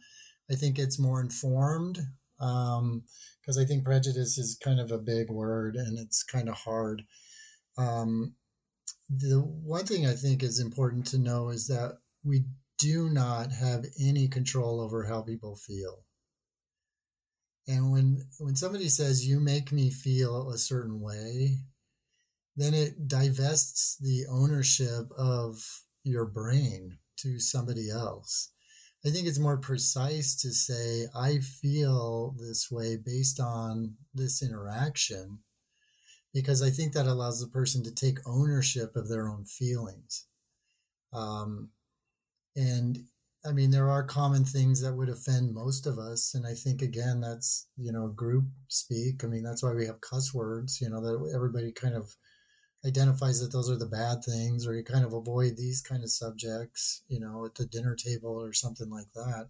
[0.50, 2.00] I think it's more informed
[2.38, 6.56] because um, I think prejudice is kind of a big word and it's kind of
[6.56, 7.04] hard.
[7.78, 8.36] Um,
[9.10, 12.46] the one thing I think is important to know is that we
[12.78, 16.04] do not have any control over how people feel.
[17.68, 21.60] And when when somebody says you make me feel a certain way,
[22.56, 28.50] then it divests the ownership of your brain to somebody else.
[29.06, 35.40] I think it's more precise to say, I feel this way based on this interaction,
[36.34, 40.26] because I think that allows the person to take ownership of their own feelings.
[41.14, 41.70] Um,
[42.56, 43.06] and
[43.46, 46.34] I mean, there are common things that would offend most of us.
[46.34, 49.24] And I think, again, that's, you know, group speak.
[49.24, 52.16] I mean, that's why we have cuss words, you know, that everybody kind of
[52.86, 56.10] identifies that those are the bad things or you kind of avoid these kind of
[56.10, 59.50] subjects you know at the dinner table or something like that.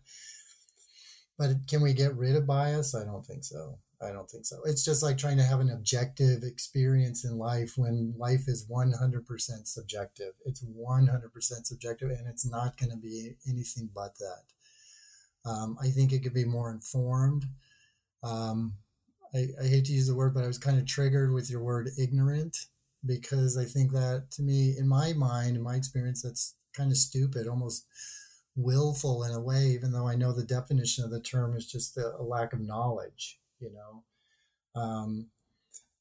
[1.38, 2.96] But can we get rid of bias?
[2.96, 3.78] I don't think so.
[4.02, 4.60] I don't think so.
[4.66, 9.68] It's just like trying to have an objective experience in life when life is 100%
[9.68, 10.34] subjective.
[10.46, 15.50] It's 100% subjective and it's not going to be anything but that.
[15.50, 17.46] Um, i think it could be more informed.
[18.24, 18.74] Um,
[19.34, 21.62] I, I hate to use the word but i was kind of triggered with your
[21.62, 22.66] word ignorant
[23.06, 26.98] because I think that to me, in my mind, in my experience, that's kind of
[26.98, 27.86] stupid, almost
[28.56, 31.98] willful in a way, even though I know the definition of the term is just
[31.98, 34.04] a, a lack of knowledge, you know.
[34.82, 35.28] Um,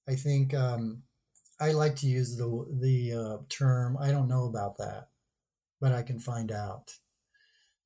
[0.09, 1.03] I think um,
[1.61, 3.97] I like to use the the uh, term.
[4.01, 5.09] I don't know about that,
[5.81, 6.95] but I can find out.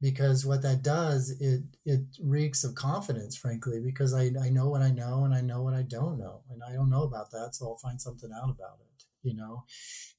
[0.00, 4.82] Because what that does it it reeks of confidence frankly because I, I know what
[4.82, 7.54] i know and i know what i don't know and i don't know about that
[7.54, 9.64] so i'll find something out about it you know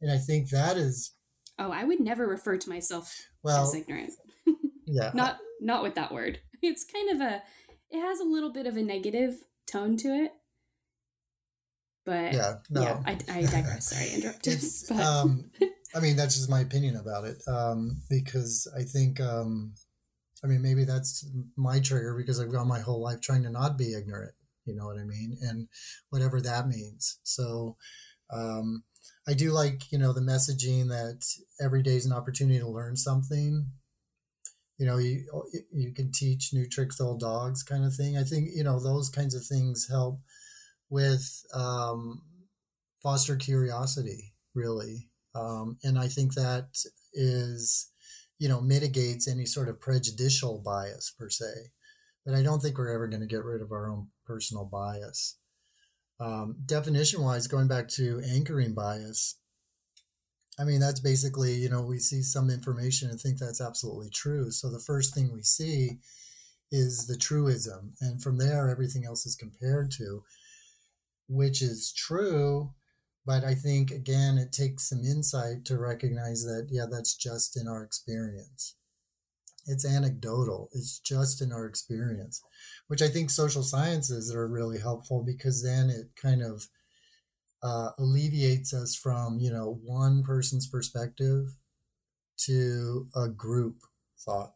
[0.01, 1.13] and i think that is
[1.57, 4.13] oh i would never refer to myself well, as ignorant
[4.85, 7.41] yeah not not with that word it's kind of a
[7.89, 9.35] it has a little bit of a negative
[9.67, 10.31] tone to it
[12.05, 12.81] but yeah, no.
[12.81, 13.89] yeah I, I digress.
[13.89, 14.63] Sorry, I interrupted.
[14.99, 15.51] um,
[15.95, 17.41] I mean, that's just my opinion about it.
[17.47, 19.73] Um, because I think, um,
[20.43, 21.27] I mean, maybe that's
[21.57, 24.33] my trigger because I've gone my whole life trying to not be ignorant.
[24.65, 25.37] You know what I mean?
[25.41, 25.67] And
[26.09, 27.19] whatever that means.
[27.23, 27.77] So,
[28.31, 28.83] um,
[29.27, 31.23] I do like, you know, the messaging that
[31.61, 33.67] every day is an opportunity to learn something.
[34.77, 35.25] You know, you
[35.71, 38.17] you can teach new tricks to old dogs, kind of thing.
[38.17, 40.19] I think you know those kinds of things help
[40.89, 42.23] with um,
[43.03, 45.10] foster curiosity, really.
[45.33, 47.89] Um, and I think that is,
[48.39, 51.71] you know, mitigates any sort of prejudicial bias per se.
[52.25, 55.37] But I don't think we're ever going to get rid of our own personal bias.
[56.19, 59.37] Um, definition wise, going back to anchoring bias,
[60.59, 64.51] I mean, that's basically, you know, we see some information and think that's absolutely true.
[64.51, 65.97] So the first thing we see
[66.71, 67.93] is the truism.
[67.99, 70.23] And from there, everything else is compared to
[71.27, 72.71] which is true.
[73.25, 77.67] But I think, again, it takes some insight to recognize that, yeah, that's just in
[77.67, 78.75] our experience.
[79.67, 82.41] It's anecdotal, it's just in our experience,
[82.87, 86.67] which I think social sciences are really helpful because then it kind of
[87.61, 91.49] uh, alleviates us from, you know, one person's perspective
[92.37, 93.83] to a group
[94.17, 94.53] thought.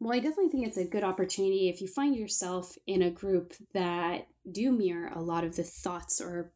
[0.00, 3.54] Well, I definitely think it's a good opportunity if you find yourself in a group
[3.72, 6.52] that do mirror a lot of the thoughts or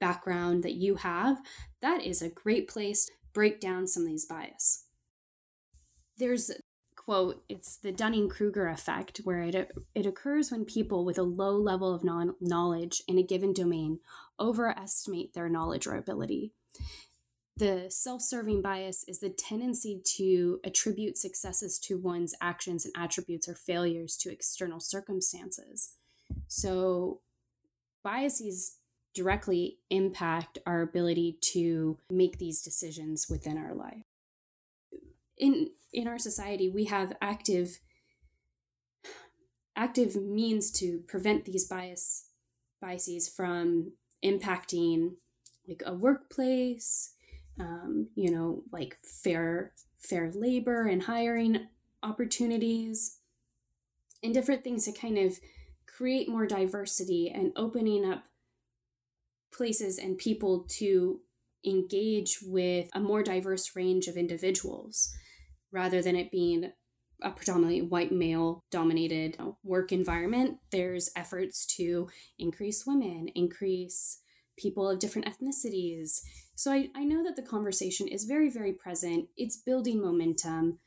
[0.00, 1.38] background that you have,
[1.80, 4.84] that is a great place to break down some of these bias.
[6.18, 6.50] There's
[6.96, 11.94] quote, it's the Dunning-Kruger effect where it it occurs when people with a low level
[11.94, 14.00] of non- knowledge in a given domain
[14.40, 16.52] overestimate their knowledge or ability.
[17.56, 23.48] The self serving bias is the tendency to attribute successes to one's actions and attributes
[23.48, 25.94] or failures to external circumstances.
[26.48, 27.20] So,
[28.02, 28.78] biases
[29.16, 34.04] directly impact our ability to make these decisions within our life.
[35.38, 37.80] In in our society, we have active
[39.74, 42.26] active means to prevent these bias
[42.80, 43.92] biases from
[44.24, 45.12] impacting
[45.66, 47.14] like a workplace,
[47.58, 51.68] um, you know, like fair fair labor and hiring
[52.02, 53.18] opportunities,
[54.22, 55.38] and different things to kind of
[55.96, 58.24] create more diversity and opening up
[59.52, 61.20] places and people to
[61.64, 65.12] engage with a more diverse range of individuals
[65.72, 66.72] rather than it being
[67.22, 70.58] a predominantly white male dominated uh, work environment.
[70.70, 74.20] There's efforts to increase women increase
[74.58, 76.20] people of different ethnicities.
[76.54, 79.28] So I, I know that the conversation is very very present.
[79.36, 80.78] It's building momentum.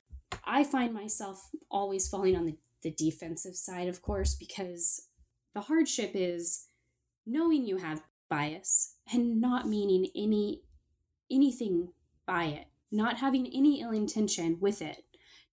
[0.46, 5.08] I find myself always falling on the the defensive side, of course, because
[5.54, 6.68] the hardship is
[7.26, 10.62] knowing you have bias and not meaning any
[11.32, 11.90] anything
[12.26, 15.04] by it, not having any ill intention with it,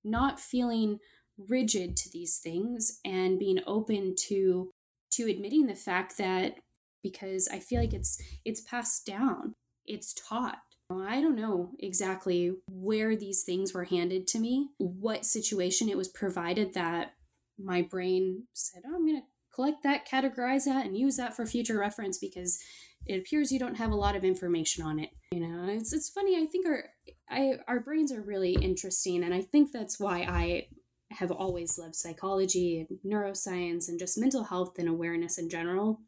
[0.05, 0.99] not feeling
[1.39, 4.71] rigid to these things and being open to
[5.11, 6.57] to admitting the fact that
[7.03, 9.55] because I feel like it's it's passed down,
[9.85, 10.59] it's taught.
[10.91, 16.09] I don't know exactly where these things were handed to me, what situation it was
[16.09, 17.15] provided that
[17.59, 19.27] my brain said, oh, I'm going to
[19.57, 22.59] collect that, categorize that, and use that for future reference because
[23.07, 25.11] it appears you don't have a lot of information on it.
[25.33, 26.37] You know, it's, it's funny.
[26.37, 26.85] I think our
[27.29, 30.69] I, our brains are really interesting, and I think that's why I
[31.13, 36.01] have always loved psychology and neuroscience and just mental health and awareness in general.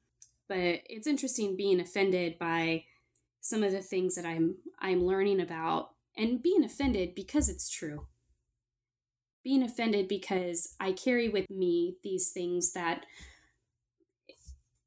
[0.49, 2.85] But it's interesting being offended by
[3.41, 8.07] some of the things that I'm I'm learning about and being offended because it's true.
[9.45, 13.07] Being offended because I carry with me these things that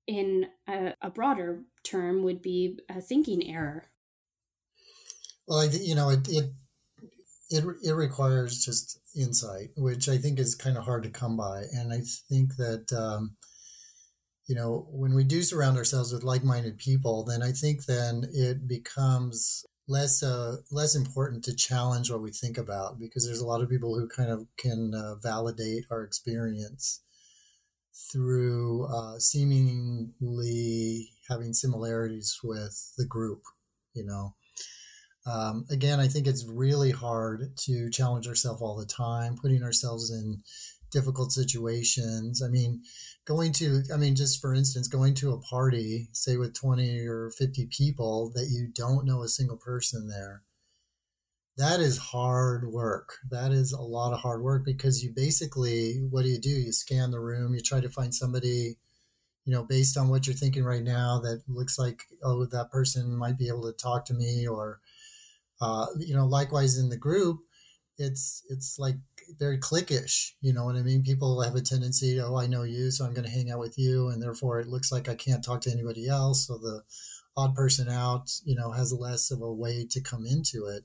[0.08, 3.86] in a, a broader term would be a thinking error.
[5.48, 6.52] Well, I, you know, it, it
[7.50, 11.64] it it requires just insight, which I think is kind of hard to come by,
[11.74, 13.36] and I think that um,
[14.48, 18.68] you know, when we do surround ourselves with like-minded people, then I think then it
[18.68, 23.62] becomes less uh, less important to challenge what we think about because there's a lot
[23.62, 27.02] of people who kind of can uh, validate our experience
[27.94, 33.44] through uh, seemingly having similarities with the group,
[33.94, 34.34] you know.
[35.26, 40.10] Um, again, I think it's really hard to challenge ourselves all the time, putting ourselves
[40.10, 40.42] in
[40.92, 42.42] difficult situations.
[42.42, 42.82] I mean,
[43.26, 47.30] going to, I mean, just for instance, going to a party, say with 20 or
[47.30, 50.44] 50 people that you don't know a single person there,
[51.58, 53.18] that is hard work.
[53.30, 56.50] That is a lot of hard work because you basically, what do you do?
[56.50, 58.78] You scan the room, you try to find somebody
[59.46, 63.16] you know, based on what you're thinking right now, that looks like, oh, that person
[63.16, 64.80] might be able to talk to me, or,
[65.62, 67.40] uh, you know, likewise in the group,
[67.98, 68.96] it's it's like
[69.40, 70.32] very cliquish.
[70.42, 71.04] You know what I mean?
[71.04, 73.60] People have a tendency to, oh, I know you, so I'm going to hang out
[73.60, 76.48] with you, and therefore it looks like I can't talk to anybody else.
[76.48, 76.84] So the
[77.36, 80.84] odd person out, you know, has less of a way to come into it.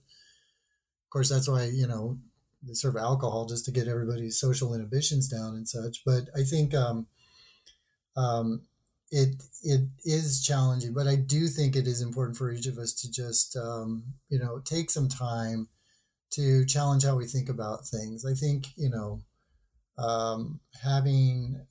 [1.06, 2.18] Of course, that's why you know
[2.62, 6.04] they serve alcohol just to get everybody's social inhibitions down and such.
[6.04, 6.74] But I think.
[6.74, 7.06] Um,
[8.16, 8.62] um,
[9.10, 12.92] it it is challenging, but I do think it is important for each of us
[12.94, 15.68] to just um, you know take some time
[16.32, 18.24] to challenge how we think about things.
[18.26, 19.22] I think you know
[19.98, 21.66] um, having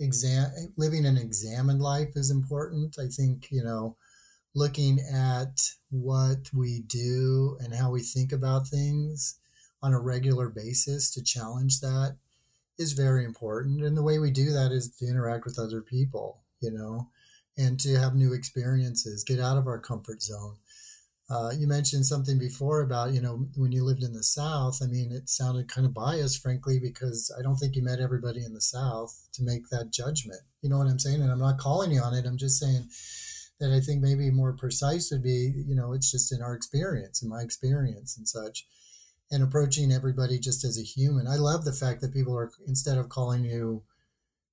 [0.00, 2.98] exam living an examined life is important.
[2.98, 3.96] I think you know
[4.54, 9.36] looking at what we do and how we think about things
[9.82, 12.16] on a regular basis to challenge that
[12.78, 13.82] is very important.
[13.82, 17.08] And the way we do that is to interact with other people, you know,
[17.56, 20.56] and to have new experiences, get out of our comfort zone.
[21.30, 24.80] Uh, you mentioned something before about, you know, when you lived in the South.
[24.82, 28.44] I mean, it sounded kind of biased, frankly, because I don't think you met everybody
[28.44, 30.40] in the South to make that judgment.
[30.60, 31.22] You know what I'm saying?
[31.22, 32.26] And I'm not calling you on it.
[32.26, 32.88] I'm just saying
[33.64, 37.22] that I think maybe more precise would be, you know, it's just in our experience,
[37.22, 38.66] in my experience and such
[39.30, 41.26] and approaching everybody just as a human.
[41.26, 43.82] I love the fact that people are instead of calling you,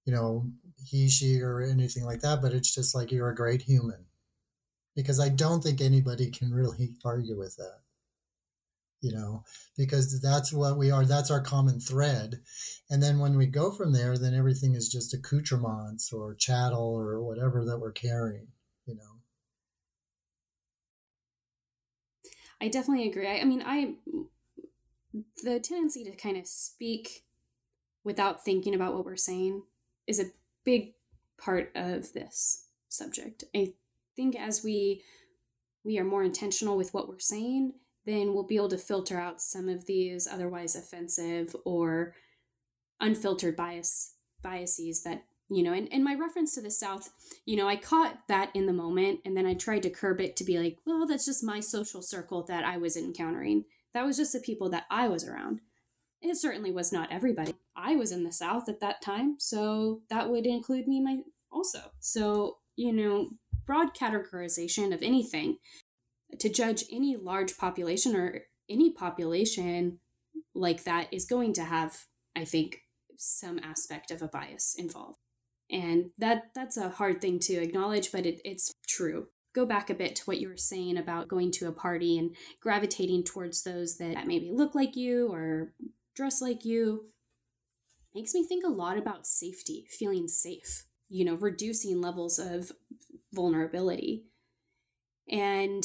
[0.06, 0.48] you know,
[0.84, 4.06] he, she, or anything like that, but it's just like you're a great human.
[4.96, 7.80] Because I don't think anybody can really argue with that.
[9.02, 9.44] You know,
[9.78, 11.06] because that's what we are.
[11.06, 12.42] That's our common thread.
[12.90, 17.20] And then when we go from there, then everything is just accoutrements or chattel or
[17.24, 18.50] whatever that we're carrying,
[18.86, 19.22] you know.
[22.62, 23.28] I definitely agree.
[23.28, 23.96] I, I mean, I
[25.44, 27.26] the tendency to kind of speak
[28.04, 29.64] without thinking about what we're saying
[30.08, 30.32] is a
[30.64, 30.94] big
[31.38, 33.44] part of this subject.
[33.56, 33.74] I
[34.16, 35.02] think as we
[35.84, 37.74] we are more intentional with what we're saying,
[38.06, 42.14] then we'll be able to filter out some of these otherwise offensive or
[43.00, 47.10] unfiltered bias biases that you know and, and my reference to the south
[47.46, 50.36] you know i caught that in the moment and then i tried to curb it
[50.36, 54.18] to be like well that's just my social circle that i was encountering that was
[54.18, 55.62] just the people that I was around.
[56.22, 57.56] It certainly was not everybody.
[57.76, 61.20] I was in the South at that time, so that would include me my
[61.52, 61.92] also.
[62.00, 63.30] So, you know,
[63.66, 65.58] broad categorization of anything
[66.40, 70.00] to judge any large population or any population
[70.54, 72.84] like that is going to have, I think,
[73.18, 75.18] some aspect of a bias involved.
[75.72, 79.94] And that that's a hard thing to acknowledge, but it, it's true go back a
[79.94, 83.98] bit to what you were saying about going to a party and gravitating towards those
[83.98, 85.74] that maybe look like you or
[86.16, 87.06] dress like you
[88.16, 92.72] makes me think a lot about safety, feeling safe, you know, reducing levels of
[93.34, 94.26] vulnerability.
[95.30, 95.84] And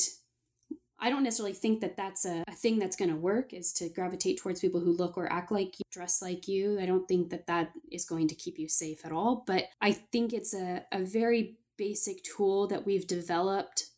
[0.99, 3.88] I don't necessarily think that that's a, a thing that's going to work is to
[3.88, 6.80] gravitate towards people who look or act like you, dress like you.
[6.80, 9.44] I don't think that that is going to keep you safe at all.
[9.47, 13.90] But I think it's a, a very basic tool that we've developed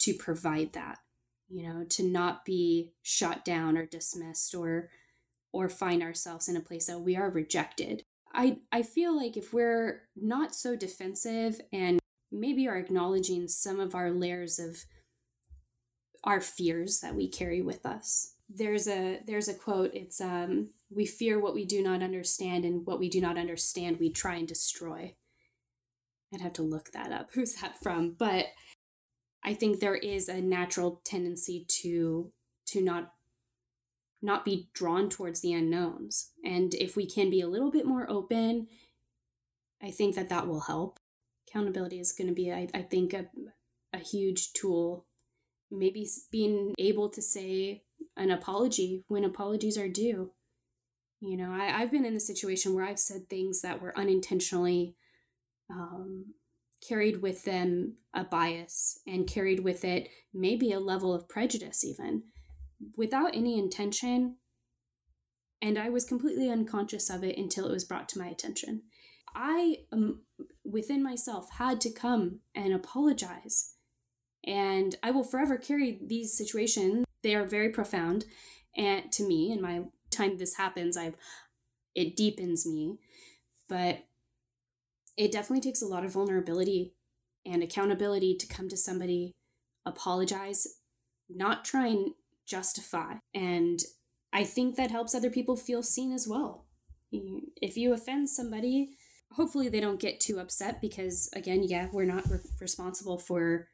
[0.00, 0.98] to provide that
[1.48, 4.90] you know to not be shut down or dismissed or
[5.52, 9.52] or find ourselves in a place that we are rejected i i feel like if
[9.52, 11.98] we're not so defensive and
[12.30, 14.84] maybe are acknowledging some of our layers of
[16.28, 21.04] our fears that we carry with us there's a there's a quote it's um we
[21.04, 24.48] fear what we do not understand and what we do not understand we try and
[24.48, 25.14] destroy
[26.32, 27.30] I'd have to look that up.
[27.34, 28.14] Who's that from?
[28.18, 28.46] But
[29.44, 32.32] I think there is a natural tendency to
[32.66, 33.12] to not
[34.20, 36.30] not be drawn towards the unknowns.
[36.44, 38.66] And if we can be a little bit more open,
[39.80, 40.98] I think that that will help.
[41.48, 43.26] Accountability is going to be, I, I think, a,
[43.92, 45.06] a huge tool.
[45.70, 47.82] Maybe being able to say
[48.16, 50.32] an apology when apologies are due.
[51.20, 54.94] You know, I, I've been in a situation where I've said things that were unintentionally
[55.70, 56.34] um,
[56.86, 62.22] carried with them a bias and carried with it maybe a level of prejudice, even
[62.96, 64.36] without any intention.
[65.60, 68.82] And I was completely unconscious of it until it was brought to my attention.
[69.34, 70.22] I, um,
[70.64, 73.74] within myself, had to come and apologize.
[74.48, 78.24] And I will forever carry these situations they are very profound.
[78.76, 81.16] And to me, in my time this happens, I've
[81.94, 82.98] it deepens me.
[83.68, 84.04] But
[85.16, 86.94] it definitely takes a lot of vulnerability
[87.44, 89.32] and accountability to come to somebody,
[89.84, 90.66] apologize,
[91.28, 92.12] not try and
[92.46, 93.14] justify.
[93.34, 93.80] And
[94.32, 96.66] I think that helps other people feel seen as well.
[97.10, 98.90] If you offend somebody,
[99.32, 103.68] hopefully they don't get too upset because, again, yeah, we're not re- responsible for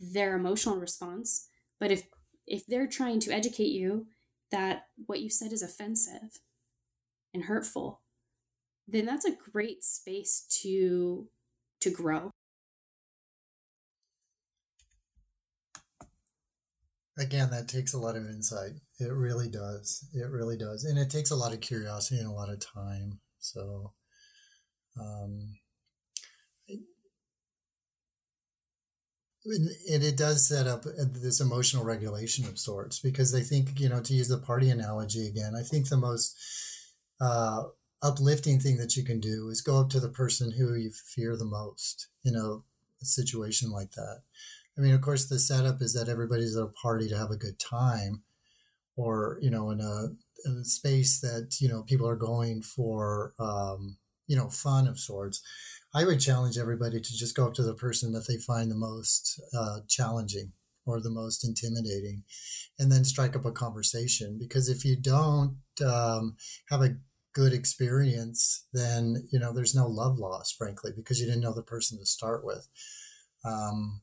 [0.00, 1.48] their emotional response.
[1.80, 2.04] But if
[2.46, 4.06] if they're trying to educate you
[4.50, 6.40] that what you said is offensive
[7.34, 8.00] and hurtful,
[8.86, 11.28] then that's a great space to
[11.80, 12.30] to grow.
[17.18, 18.72] Again, that takes a lot of insight.
[19.00, 20.06] It really does.
[20.14, 20.84] It really does.
[20.84, 23.20] And it takes a lot of curiosity and a lot of time.
[23.40, 23.92] So
[25.00, 25.58] um
[29.48, 34.00] and it does set up this emotional regulation of sorts because I think you know
[34.02, 36.36] to use the party analogy again, I think the most
[37.20, 37.64] uh,
[38.02, 41.36] uplifting thing that you can do is go up to the person who you fear
[41.36, 42.64] the most You know,
[43.02, 44.22] a situation like that.
[44.76, 47.36] I mean, of course, the setup is that everybody's at a party to have a
[47.36, 48.22] good time,
[48.96, 50.08] or you know, in a,
[50.44, 54.98] in a space that you know people are going for um, you know fun of
[54.98, 55.42] sorts.
[55.98, 58.76] I would challenge everybody to just go up to the person that they find the
[58.76, 60.52] most uh, challenging
[60.86, 62.22] or the most intimidating,
[62.78, 64.38] and then strike up a conversation.
[64.38, 66.36] Because if you don't um,
[66.70, 66.98] have a
[67.34, 71.64] good experience, then you know there's no love lost, frankly, because you didn't know the
[71.64, 72.68] person to start with.
[73.44, 74.02] Um,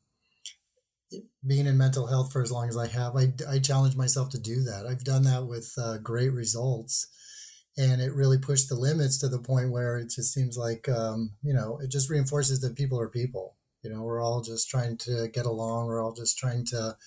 [1.47, 4.37] being in mental health for as long as I have, I, I challenge myself to
[4.37, 4.85] do that.
[4.85, 7.07] I've done that with uh, great results,
[7.77, 11.31] and it really pushed the limits to the point where it just seems like um,
[11.43, 13.55] you know it just reinforces that people are people.
[13.83, 15.85] You know, we're all just trying to get along.
[15.85, 16.97] We're all just trying to,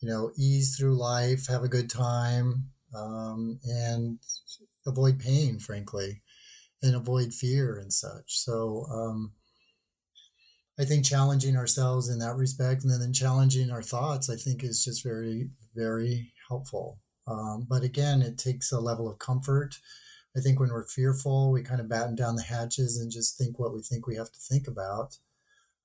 [0.00, 4.18] you know, ease through life, have a good time, um, and
[4.86, 6.22] avoid pain, frankly,
[6.82, 8.38] and avoid fear and such.
[8.38, 9.32] So um,
[10.78, 14.82] I think challenging ourselves in that respect and then challenging our thoughts, I think is
[14.82, 16.98] just very, very helpful.
[17.26, 19.78] Um, but again, it takes a level of comfort.
[20.36, 23.58] I think when we're fearful, we kind of batten down the hatches and just think
[23.58, 25.18] what we think we have to think about.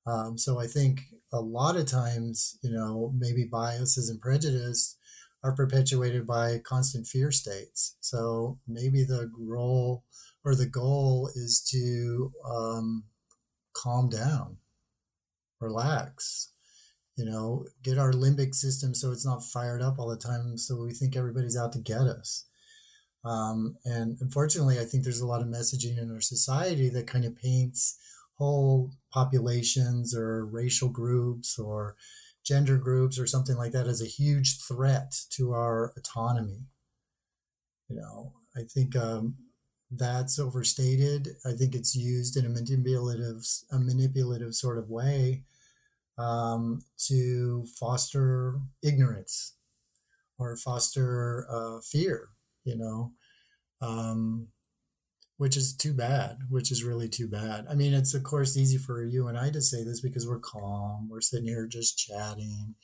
[0.08, 4.96] Um, so I think a lot of times, you know, maybe biases and prejudice
[5.44, 7.96] are perpetuated by constant fear states.
[8.02, 10.04] So maybe the role
[10.44, 13.04] or the goal is to um,
[13.74, 14.58] calm down,
[15.60, 16.50] relax,
[17.20, 20.82] you know, get our limbic system so it's not fired up all the time so
[20.82, 22.46] we think everybody's out to get us.
[23.26, 27.26] Um, and unfortunately, I think there's a lot of messaging in our society that kind
[27.26, 27.98] of paints
[28.36, 31.98] whole populations or racial groups or
[32.46, 36.68] gender groups or something like that as a huge threat to our autonomy.
[37.90, 39.36] You know, I think um,
[39.92, 41.36] that's overstated.
[41.46, 45.44] I think it's used in a manipulative, a manipulative sort of way
[46.20, 49.54] um, to foster ignorance
[50.38, 52.30] or foster uh, fear.
[52.66, 53.12] You know,
[53.82, 54.50] um,
[55.40, 57.66] which is too bad, which is really too bad.
[57.72, 60.40] I mean, it's of course easy for you and I to say this because we're
[60.40, 62.76] calm, we're sitting here just chatting.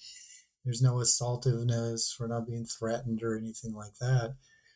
[0.63, 4.35] There's no assaultiveness, we're not being threatened or anything like that.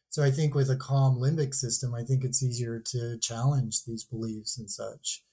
[0.10, 4.04] So I think with a calm limbic system, I think it's easier to challenge these
[4.04, 5.24] beliefs and such.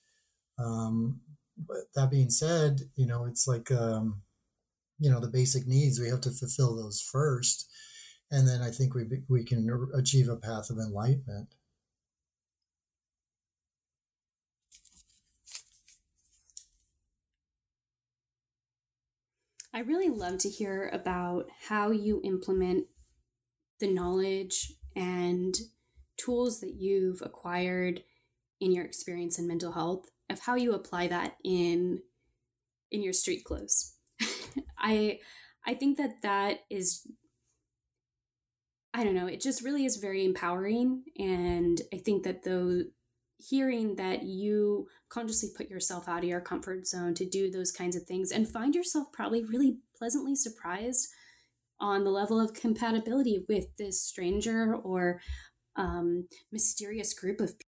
[0.56, 1.20] Um,
[1.56, 4.22] but that being said, you know, it's like, um,
[4.98, 7.68] you know, the basic needs, we have to fulfill those first.
[8.30, 11.48] And then I think we, we can achieve a path of enlightenment.
[19.72, 22.86] I really love to hear about how you implement
[23.78, 25.54] the knowledge and
[26.16, 28.02] tools that you've acquired
[28.58, 32.00] in your experience in mental health of how you apply that in
[32.90, 33.94] in your street clothes.
[34.78, 35.20] I
[35.66, 37.06] I think that that is
[38.94, 42.84] I don't know, it just really is very empowering and I think that though
[43.38, 47.94] hearing that you consciously put yourself out of your comfort zone to do those kinds
[47.94, 51.08] of things and find yourself probably really pleasantly surprised
[51.78, 55.20] on the level of compatibility with this stranger or
[55.76, 57.75] um, mysterious group of people.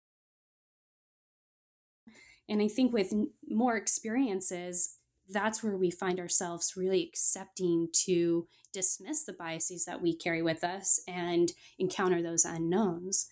[2.49, 3.13] And I think with
[3.49, 4.95] more experiences,
[5.29, 10.63] that's where we find ourselves really accepting to dismiss the biases that we carry with
[10.63, 13.27] us and encounter those unknowns.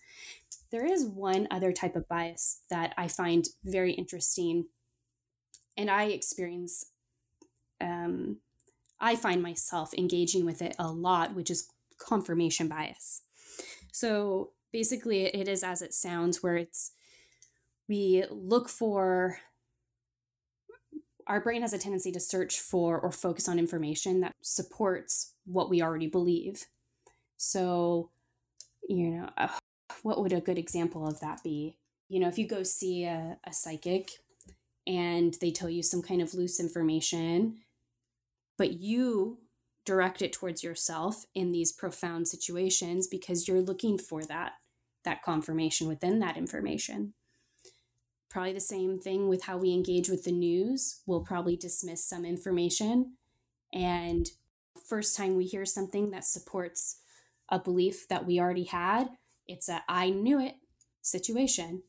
[0.70, 4.66] There is one other type of bias that I find very interesting,
[5.76, 6.86] and I experience
[7.80, 8.38] um,
[8.98, 13.22] I find myself engaging with it a lot, which is confirmation bias.
[13.92, 16.92] So basically, it is as it sounds, where it's
[17.88, 19.38] we look for
[21.26, 25.68] our brain has a tendency to search for or focus on information that supports what
[25.68, 26.66] we already believe.
[27.36, 28.10] So,
[28.88, 29.48] you know, uh,
[30.02, 31.78] what would a good example of that be?
[32.08, 34.10] You know, if you go see a, a psychic
[34.86, 37.58] and they tell you some kind of loose information,
[38.56, 39.38] but you
[39.84, 44.52] direct it towards yourself in these profound situations because you're looking for that
[45.04, 47.14] that confirmation within that information
[48.36, 51.00] probably the same thing with how we engage with the news.
[51.06, 53.14] We'll probably dismiss some information.
[53.72, 54.30] And
[54.86, 56.98] first time we hear something that supports
[57.48, 59.08] a belief that we already had
[59.48, 60.56] it's a i knew it
[61.00, 61.82] situation.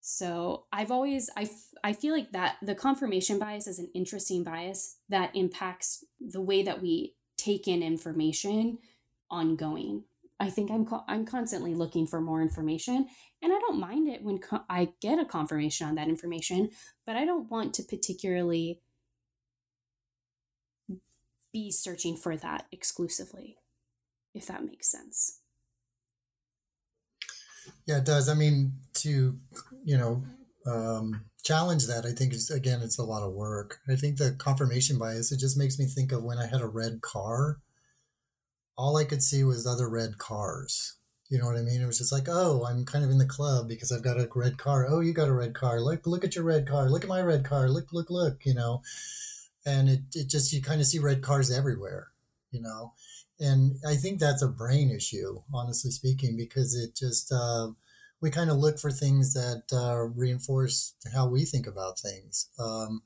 [0.00, 4.42] So I've always I, f- I feel like that the confirmation bias is an interesting
[4.42, 8.78] bias that impacts the way that we take in information
[9.30, 10.04] ongoing.
[10.42, 13.08] I think I'm co- I'm constantly looking for more information
[13.40, 16.70] and I don't mind it when co- I get a confirmation on that information,
[17.06, 18.82] but I don't want to particularly
[21.52, 23.58] be searching for that exclusively
[24.34, 25.40] if that makes sense.
[27.86, 28.28] Yeah, it does.
[28.28, 29.38] I mean, to
[29.84, 30.24] you know
[30.66, 33.80] um, challenge that, I think is again, it's a lot of work.
[33.88, 36.66] I think the confirmation bias it just makes me think of when I had a
[36.66, 37.58] red car.
[38.76, 40.94] All I could see was other red cars.
[41.28, 41.80] You know what I mean?
[41.80, 44.28] It was just like, oh, I'm kind of in the club because I've got a
[44.34, 44.86] red car.
[44.88, 45.80] Oh, you got a red car.
[45.80, 46.90] Look, look at your red car.
[46.90, 47.70] Look at my red car.
[47.70, 48.44] Look, look, look.
[48.44, 48.82] You know,
[49.64, 52.08] and it it just you kind of see red cars everywhere.
[52.50, 52.92] You know,
[53.40, 57.68] and I think that's a brain issue, honestly speaking, because it just uh,
[58.20, 63.02] we kind of look for things that uh, reinforce how we think about things, um,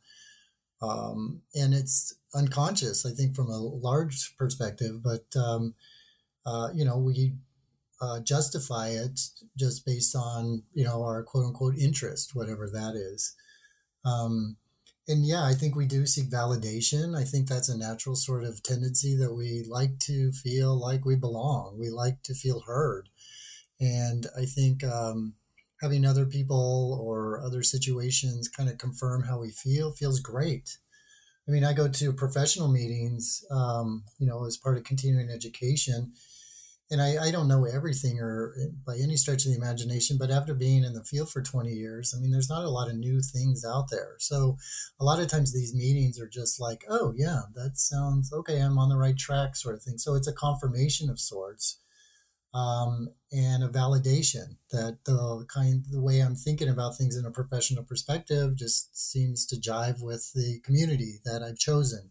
[0.82, 3.06] um, and it's unconscious.
[3.06, 5.74] I think from a large perspective, but um,
[6.44, 7.34] uh, you know we
[8.00, 9.20] uh, justify it
[9.58, 13.34] just based on you know our quote unquote interest, whatever that is.
[14.04, 14.56] Um,
[15.08, 17.16] and yeah, I think we do seek validation.
[17.16, 21.14] I think that's a natural sort of tendency that we like to feel like we
[21.14, 21.76] belong.
[21.78, 23.08] We like to feel heard.
[23.78, 25.34] And I think um,
[25.80, 30.78] having other people or other situations kind of confirm how we feel feels great.
[31.48, 36.12] I mean, I go to professional meetings, um, you know, as part of continuing education
[36.90, 40.30] and I, I don't know everything or eh, by any stretch of the imagination, but
[40.30, 42.96] after being in the field for 20 years, I mean, there's not a lot of
[42.96, 44.14] new things out there.
[44.18, 44.56] So
[45.00, 48.60] a lot of times these meetings are just like, oh, yeah, that sounds okay.
[48.60, 49.98] I'm on the right track, sort of thing.
[49.98, 51.78] So it's a confirmation of sorts
[52.56, 57.30] um, and a validation that the kind, the way I'm thinking about things in a
[57.30, 62.10] professional perspective just seems to jive with the community that I've chosen.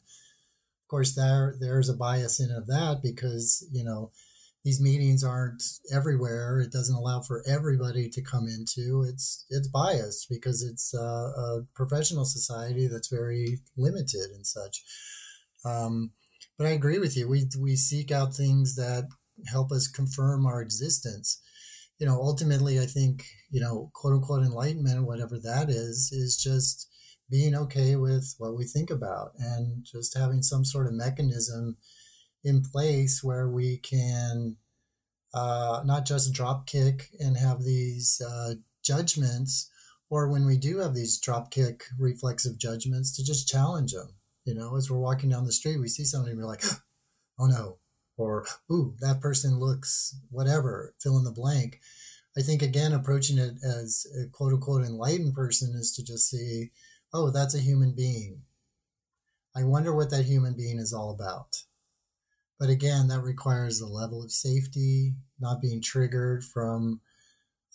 [0.84, 4.12] Of course, there there's a bias in of that because, you know,
[4.64, 6.60] these meetings aren't everywhere.
[6.60, 9.04] It doesn't allow for everybody to come into.
[9.10, 14.84] It's it's biased because it's a, a professional society that's very limited and such.
[15.64, 16.12] Um,
[16.56, 17.28] but I agree with you.
[17.28, 19.10] We we seek out things that
[19.48, 21.42] help us confirm our existence.
[22.00, 26.90] You know, ultimately, I think you know, quote unquote enlightenment, whatever that is, is just
[27.30, 31.78] being okay with what we think about and just having some sort of mechanism
[32.44, 34.58] in place where we can
[35.34, 39.70] uh, not just drop kick and have these uh, judgments,
[40.10, 44.10] or when we do have these drop kick reflexive judgments, to just challenge them.
[44.46, 46.64] You know, as we're walking down the street, we see somebody and we're like,
[47.40, 47.78] oh no,
[48.18, 51.80] or ooh, that person looks whatever, fill in the blank.
[52.38, 56.72] I think again, approaching it as a quote unquote enlightened person is to just see,
[57.14, 58.42] oh, that's a human being.
[59.56, 61.64] I wonder what that human being is all about.
[62.60, 67.02] But again, that requires a level of safety, not being triggered from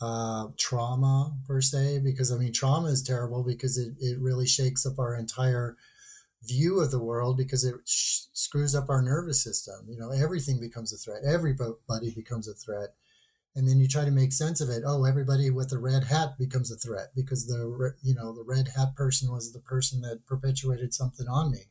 [0.01, 4.86] uh, trauma per se, because I mean, trauma is terrible because it, it really shakes
[4.86, 5.76] up our entire
[6.43, 9.86] view of the world because it sh- screws up our nervous system.
[9.88, 12.95] You know, everything becomes a threat, everybody becomes a threat.
[13.57, 14.84] And then you try to make sense of it.
[14.86, 18.68] Oh, everybody with a red hat becomes a threat because the you know the red
[18.76, 21.66] hat person was the person that perpetuated something on me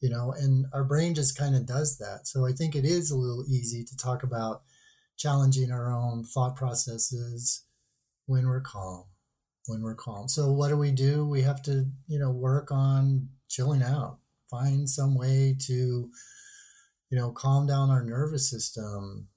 [0.00, 2.26] you know, and our brain just kind of does that.
[2.26, 4.62] So I think it is a little easy to talk about
[5.16, 7.64] challenging our own thought processes
[8.26, 9.04] when we're calm,
[9.66, 10.28] when we're calm.
[10.28, 11.26] So what do we do?
[11.26, 16.10] We have to, you know, work on chilling out, find some way to,
[17.10, 19.28] you know, calm down our nervous system,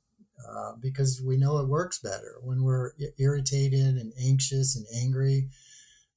[0.49, 5.49] uh, because we know it works better when we're irritated and anxious and angry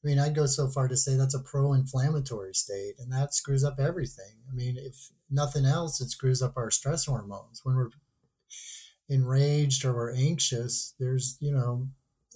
[0.06, 3.34] I mean, I'd go so far to say that's a pro inflammatory state, and that
[3.34, 4.36] screws up everything.
[4.48, 7.62] I mean, if nothing else, it screws up our stress hormones.
[7.64, 7.90] When we're
[9.08, 11.88] enraged or we're anxious, there's, you know,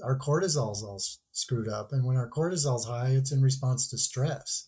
[0.03, 1.01] our cortisol's all
[1.31, 1.93] screwed up.
[1.93, 4.67] And when our cortisol's high, it's in response to stress.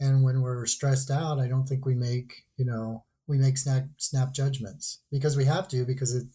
[0.00, 3.84] And when we're stressed out, I don't think we make, you know, we make snap,
[3.98, 6.26] snap judgments because we have to, because it,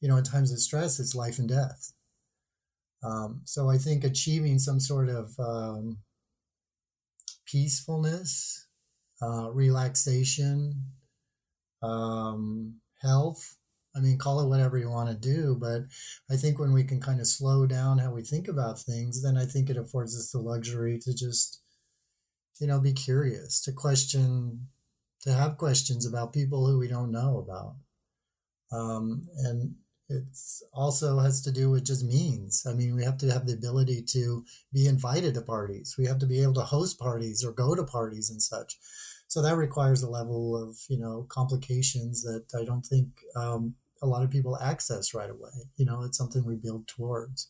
[0.00, 1.92] you know, in times of stress, it's life and death.
[3.04, 5.98] Um, so I think achieving some sort of um,
[7.46, 8.66] peacefulness,
[9.22, 10.86] uh, relaxation,
[11.82, 13.56] um, health.
[13.94, 15.82] I mean, call it whatever you want to do, but
[16.30, 19.36] I think when we can kind of slow down how we think about things, then
[19.36, 21.61] I think it affords us the luxury to just,
[22.62, 24.68] you know, be curious, to question,
[25.22, 27.74] to have questions about people who we don't know about.
[28.70, 29.74] Um, and
[30.08, 30.22] it
[30.72, 32.64] also has to do with just means.
[32.64, 35.96] I mean, we have to have the ability to be invited to parties.
[35.98, 38.78] We have to be able to host parties or go to parties and such.
[39.26, 44.06] So that requires a level of you know complications that I don't think um, a
[44.06, 45.50] lot of people access right away.
[45.76, 47.48] You know, it's something we build towards.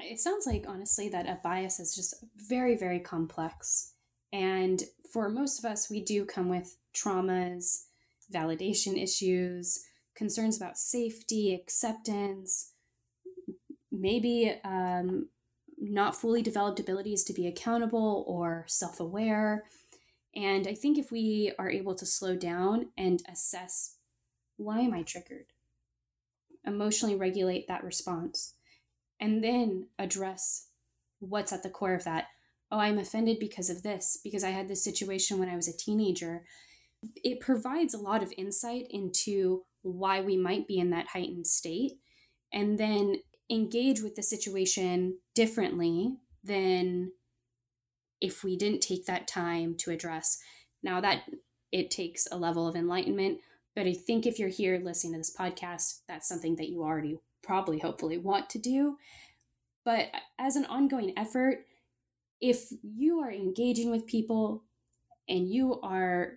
[0.00, 3.92] It sounds like honestly that a bias is just very very complex.
[4.32, 4.82] And
[5.12, 7.84] for most of us we do come with traumas
[8.32, 9.84] validation issues
[10.14, 12.72] concerns about safety acceptance
[13.90, 15.28] maybe um,
[15.78, 19.64] not fully developed abilities to be accountable or self-aware.
[20.34, 23.96] And i think if we are able to slow down and assess
[24.56, 25.46] why am i triggered?
[26.66, 28.54] Emotionally regulate that response
[29.20, 30.68] and then address
[31.20, 32.26] what's at the core of that.
[32.70, 35.76] Oh, I'm offended because of this, because I had this situation when I was a
[35.76, 36.44] teenager.
[37.24, 41.92] It provides a lot of insight into why we might be in that heightened state
[42.52, 43.16] and then
[43.50, 47.12] engage with the situation differently than
[48.20, 50.38] if we didn't take that time to address.
[50.82, 51.22] Now, that
[51.72, 53.38] it takes a level of enlightenment,
[53.74, 57.18] but I think if you're here listening to this podcast, that's something that you already
[57.48, 58.98] probably hopefully want to do.
[59.82, 61.64] But as an ongoing effort,
[62.42, 64.64] if you are engaging with people
[65.26, 66.34] and you are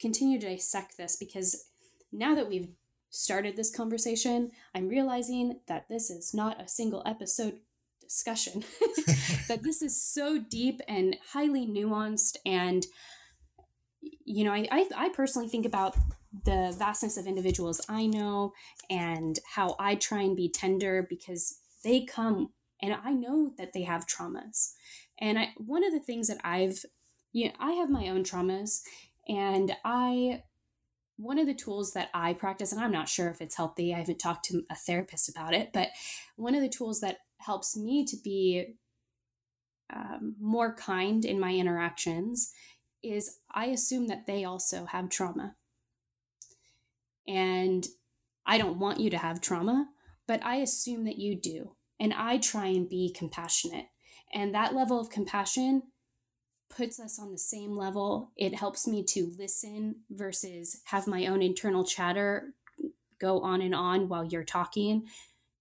[0.00, 1.66] continue to dissect this because
[2.12, 2.68] now that we've
[3.10, 7.58] started this conversation, I'm realizing that this is not a single episode
[8.00, 8.62] discussion.
[9.48, 12.86] that this is so deep and highly nuanced and
[14.24, 15.96] you know, I, I, I personally think about
[16.32, 18.52] the vastness of individuals I know
[18.88, 22.50] and how I try and be tender because they come
[22.82, 24.72] and I know that they have traumas.
[25.18, 26.84] And I, one of the things that I've,
[27.32, 28.80] you know, I have my own traumas
[29.28, 30.42] and I,
[31.16, 33.98] one of the tools that I practice, and I'm not sure if it's healthy, I
[33.98, 35.88] haven't talked to a therapist about it, but
[36.36, 38.76] one of the tools that helps me to be
[39.94, 42.52] um, more kind in my interactions
[43.02, 45.56] is I assume that they also have trauma.
[47.30, 47.86] And
[48.44, 49.88] I don't want you to have trauma,
[50.26, 51.76] but I assume that you do.
[52.00, 53.86] And I try and be compassionate.
[54.34, 55.84] And that level of compassion
[56.68, 58.32] puts us on the same level.
[58.36, 62.54] It helps me to listen versus have my own internal chatter
[63.20, 65.06] go on and on while you're talking.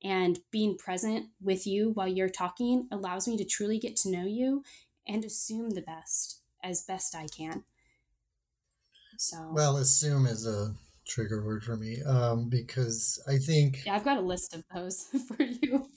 [0.04, 4.26] And being present with you while you're talking allows me to truly get to know
[4.26, 4.64] you
[5.06, 7.64] and assume the best as best I can.
[9.18, 10.74] So well, assume is a
[11.10, 15.04] trigger word for me um, because I think yeah, I've got a list of those
[15.28, 15.90] for you.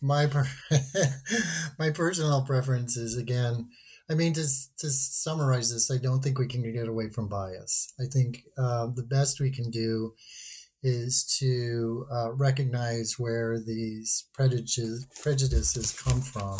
[0.00, 0.48] My per-
[1.78, 3.70] my personal preference is again.
[4.10, 4.42] I mean, to,
[4.78, 7.92] to summarize this, I don't think we can get away from bias.
[8.00, 10.14] I think uh, the best we can do
[10.82, 16.58] is to uh, recognize where these prejudices, prejudices come from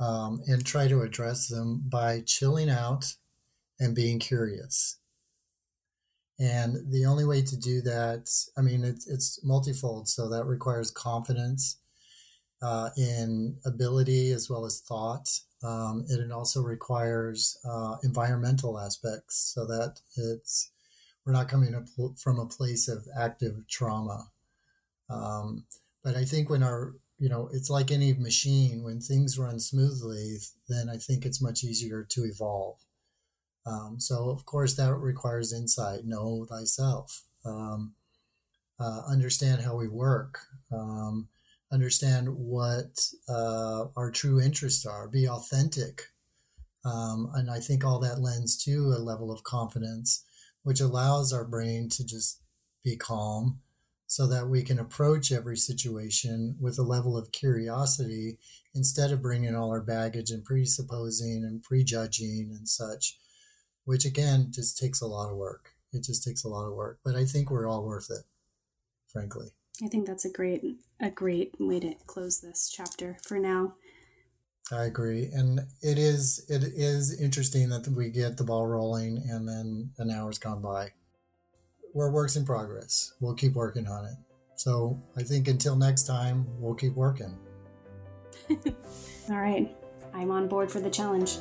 [0.00, 3.14] um, and try to address them by chilling out
[3.80, 4.96] and being curious.
[6.38, 10.08] And the only way to do that, I mean, it, it's multifold.
[10.08, 11.76] So that requires confidence
[12.60, 15.28] uh, in ability as well as thought.
[15.62, 20.70] Um, and it also requires uh, environmental aspects so that it's
[21.24, 21.74] we're not coming
[22.16, 24.28] from a place of active trauma.
[25.08, 25.64] Um,
[26.02, 28.82] but I think when our you know, it's like any machine.
[28.82, 32.76] When things run smoothly, then I think it's much easier to evolve.
[33.66, 36.04] Um, so, of course, that requires insight.
[36.04, 37.24] Know thyself.
[37.44, 37.94] Um,
[38.78, 40.40] uh, understand how we work.
[40.72, 41.28] Um,
[41.72, 45.08] understand what uh, our true interests are.
[45.08, 46.02] Be authentic.
[46.84, 50.24] Um, and I think all that lends to a level of confidence,
[50.62, 52.40] which allows our brain to just
[52.84, 53.60] be calm
[54.06, 58.38] so that we can approach every situation with a level of curiosity
[58.74, 63.18] instead of bringing all our baggage and presupposing and prejudging and such,
[63.84, 65.70] which again just takes a lot of work.
[65.92, 68.24] It just takes a lot of work, but I think we're all worth it,
[69.12, 69.48] frankly.
[69.82, 70.62] I think that's a great
[71.00, 73.74] a great way to close this chapter for now.
[74.72, 79.48] I agree, and it is it is interesting that we get the ball rolling, and
[79.48, 80.92] then an hour's gone by.
[81.92, 83.12] We're works in progress.
[83.20, 84.14] We'll keep working on it.
[84.56, 87.36] So I think until next time, we'll keep working.
[88.50, 89.70] All right,
[90.14, 91.38] I'm on board for the challenge.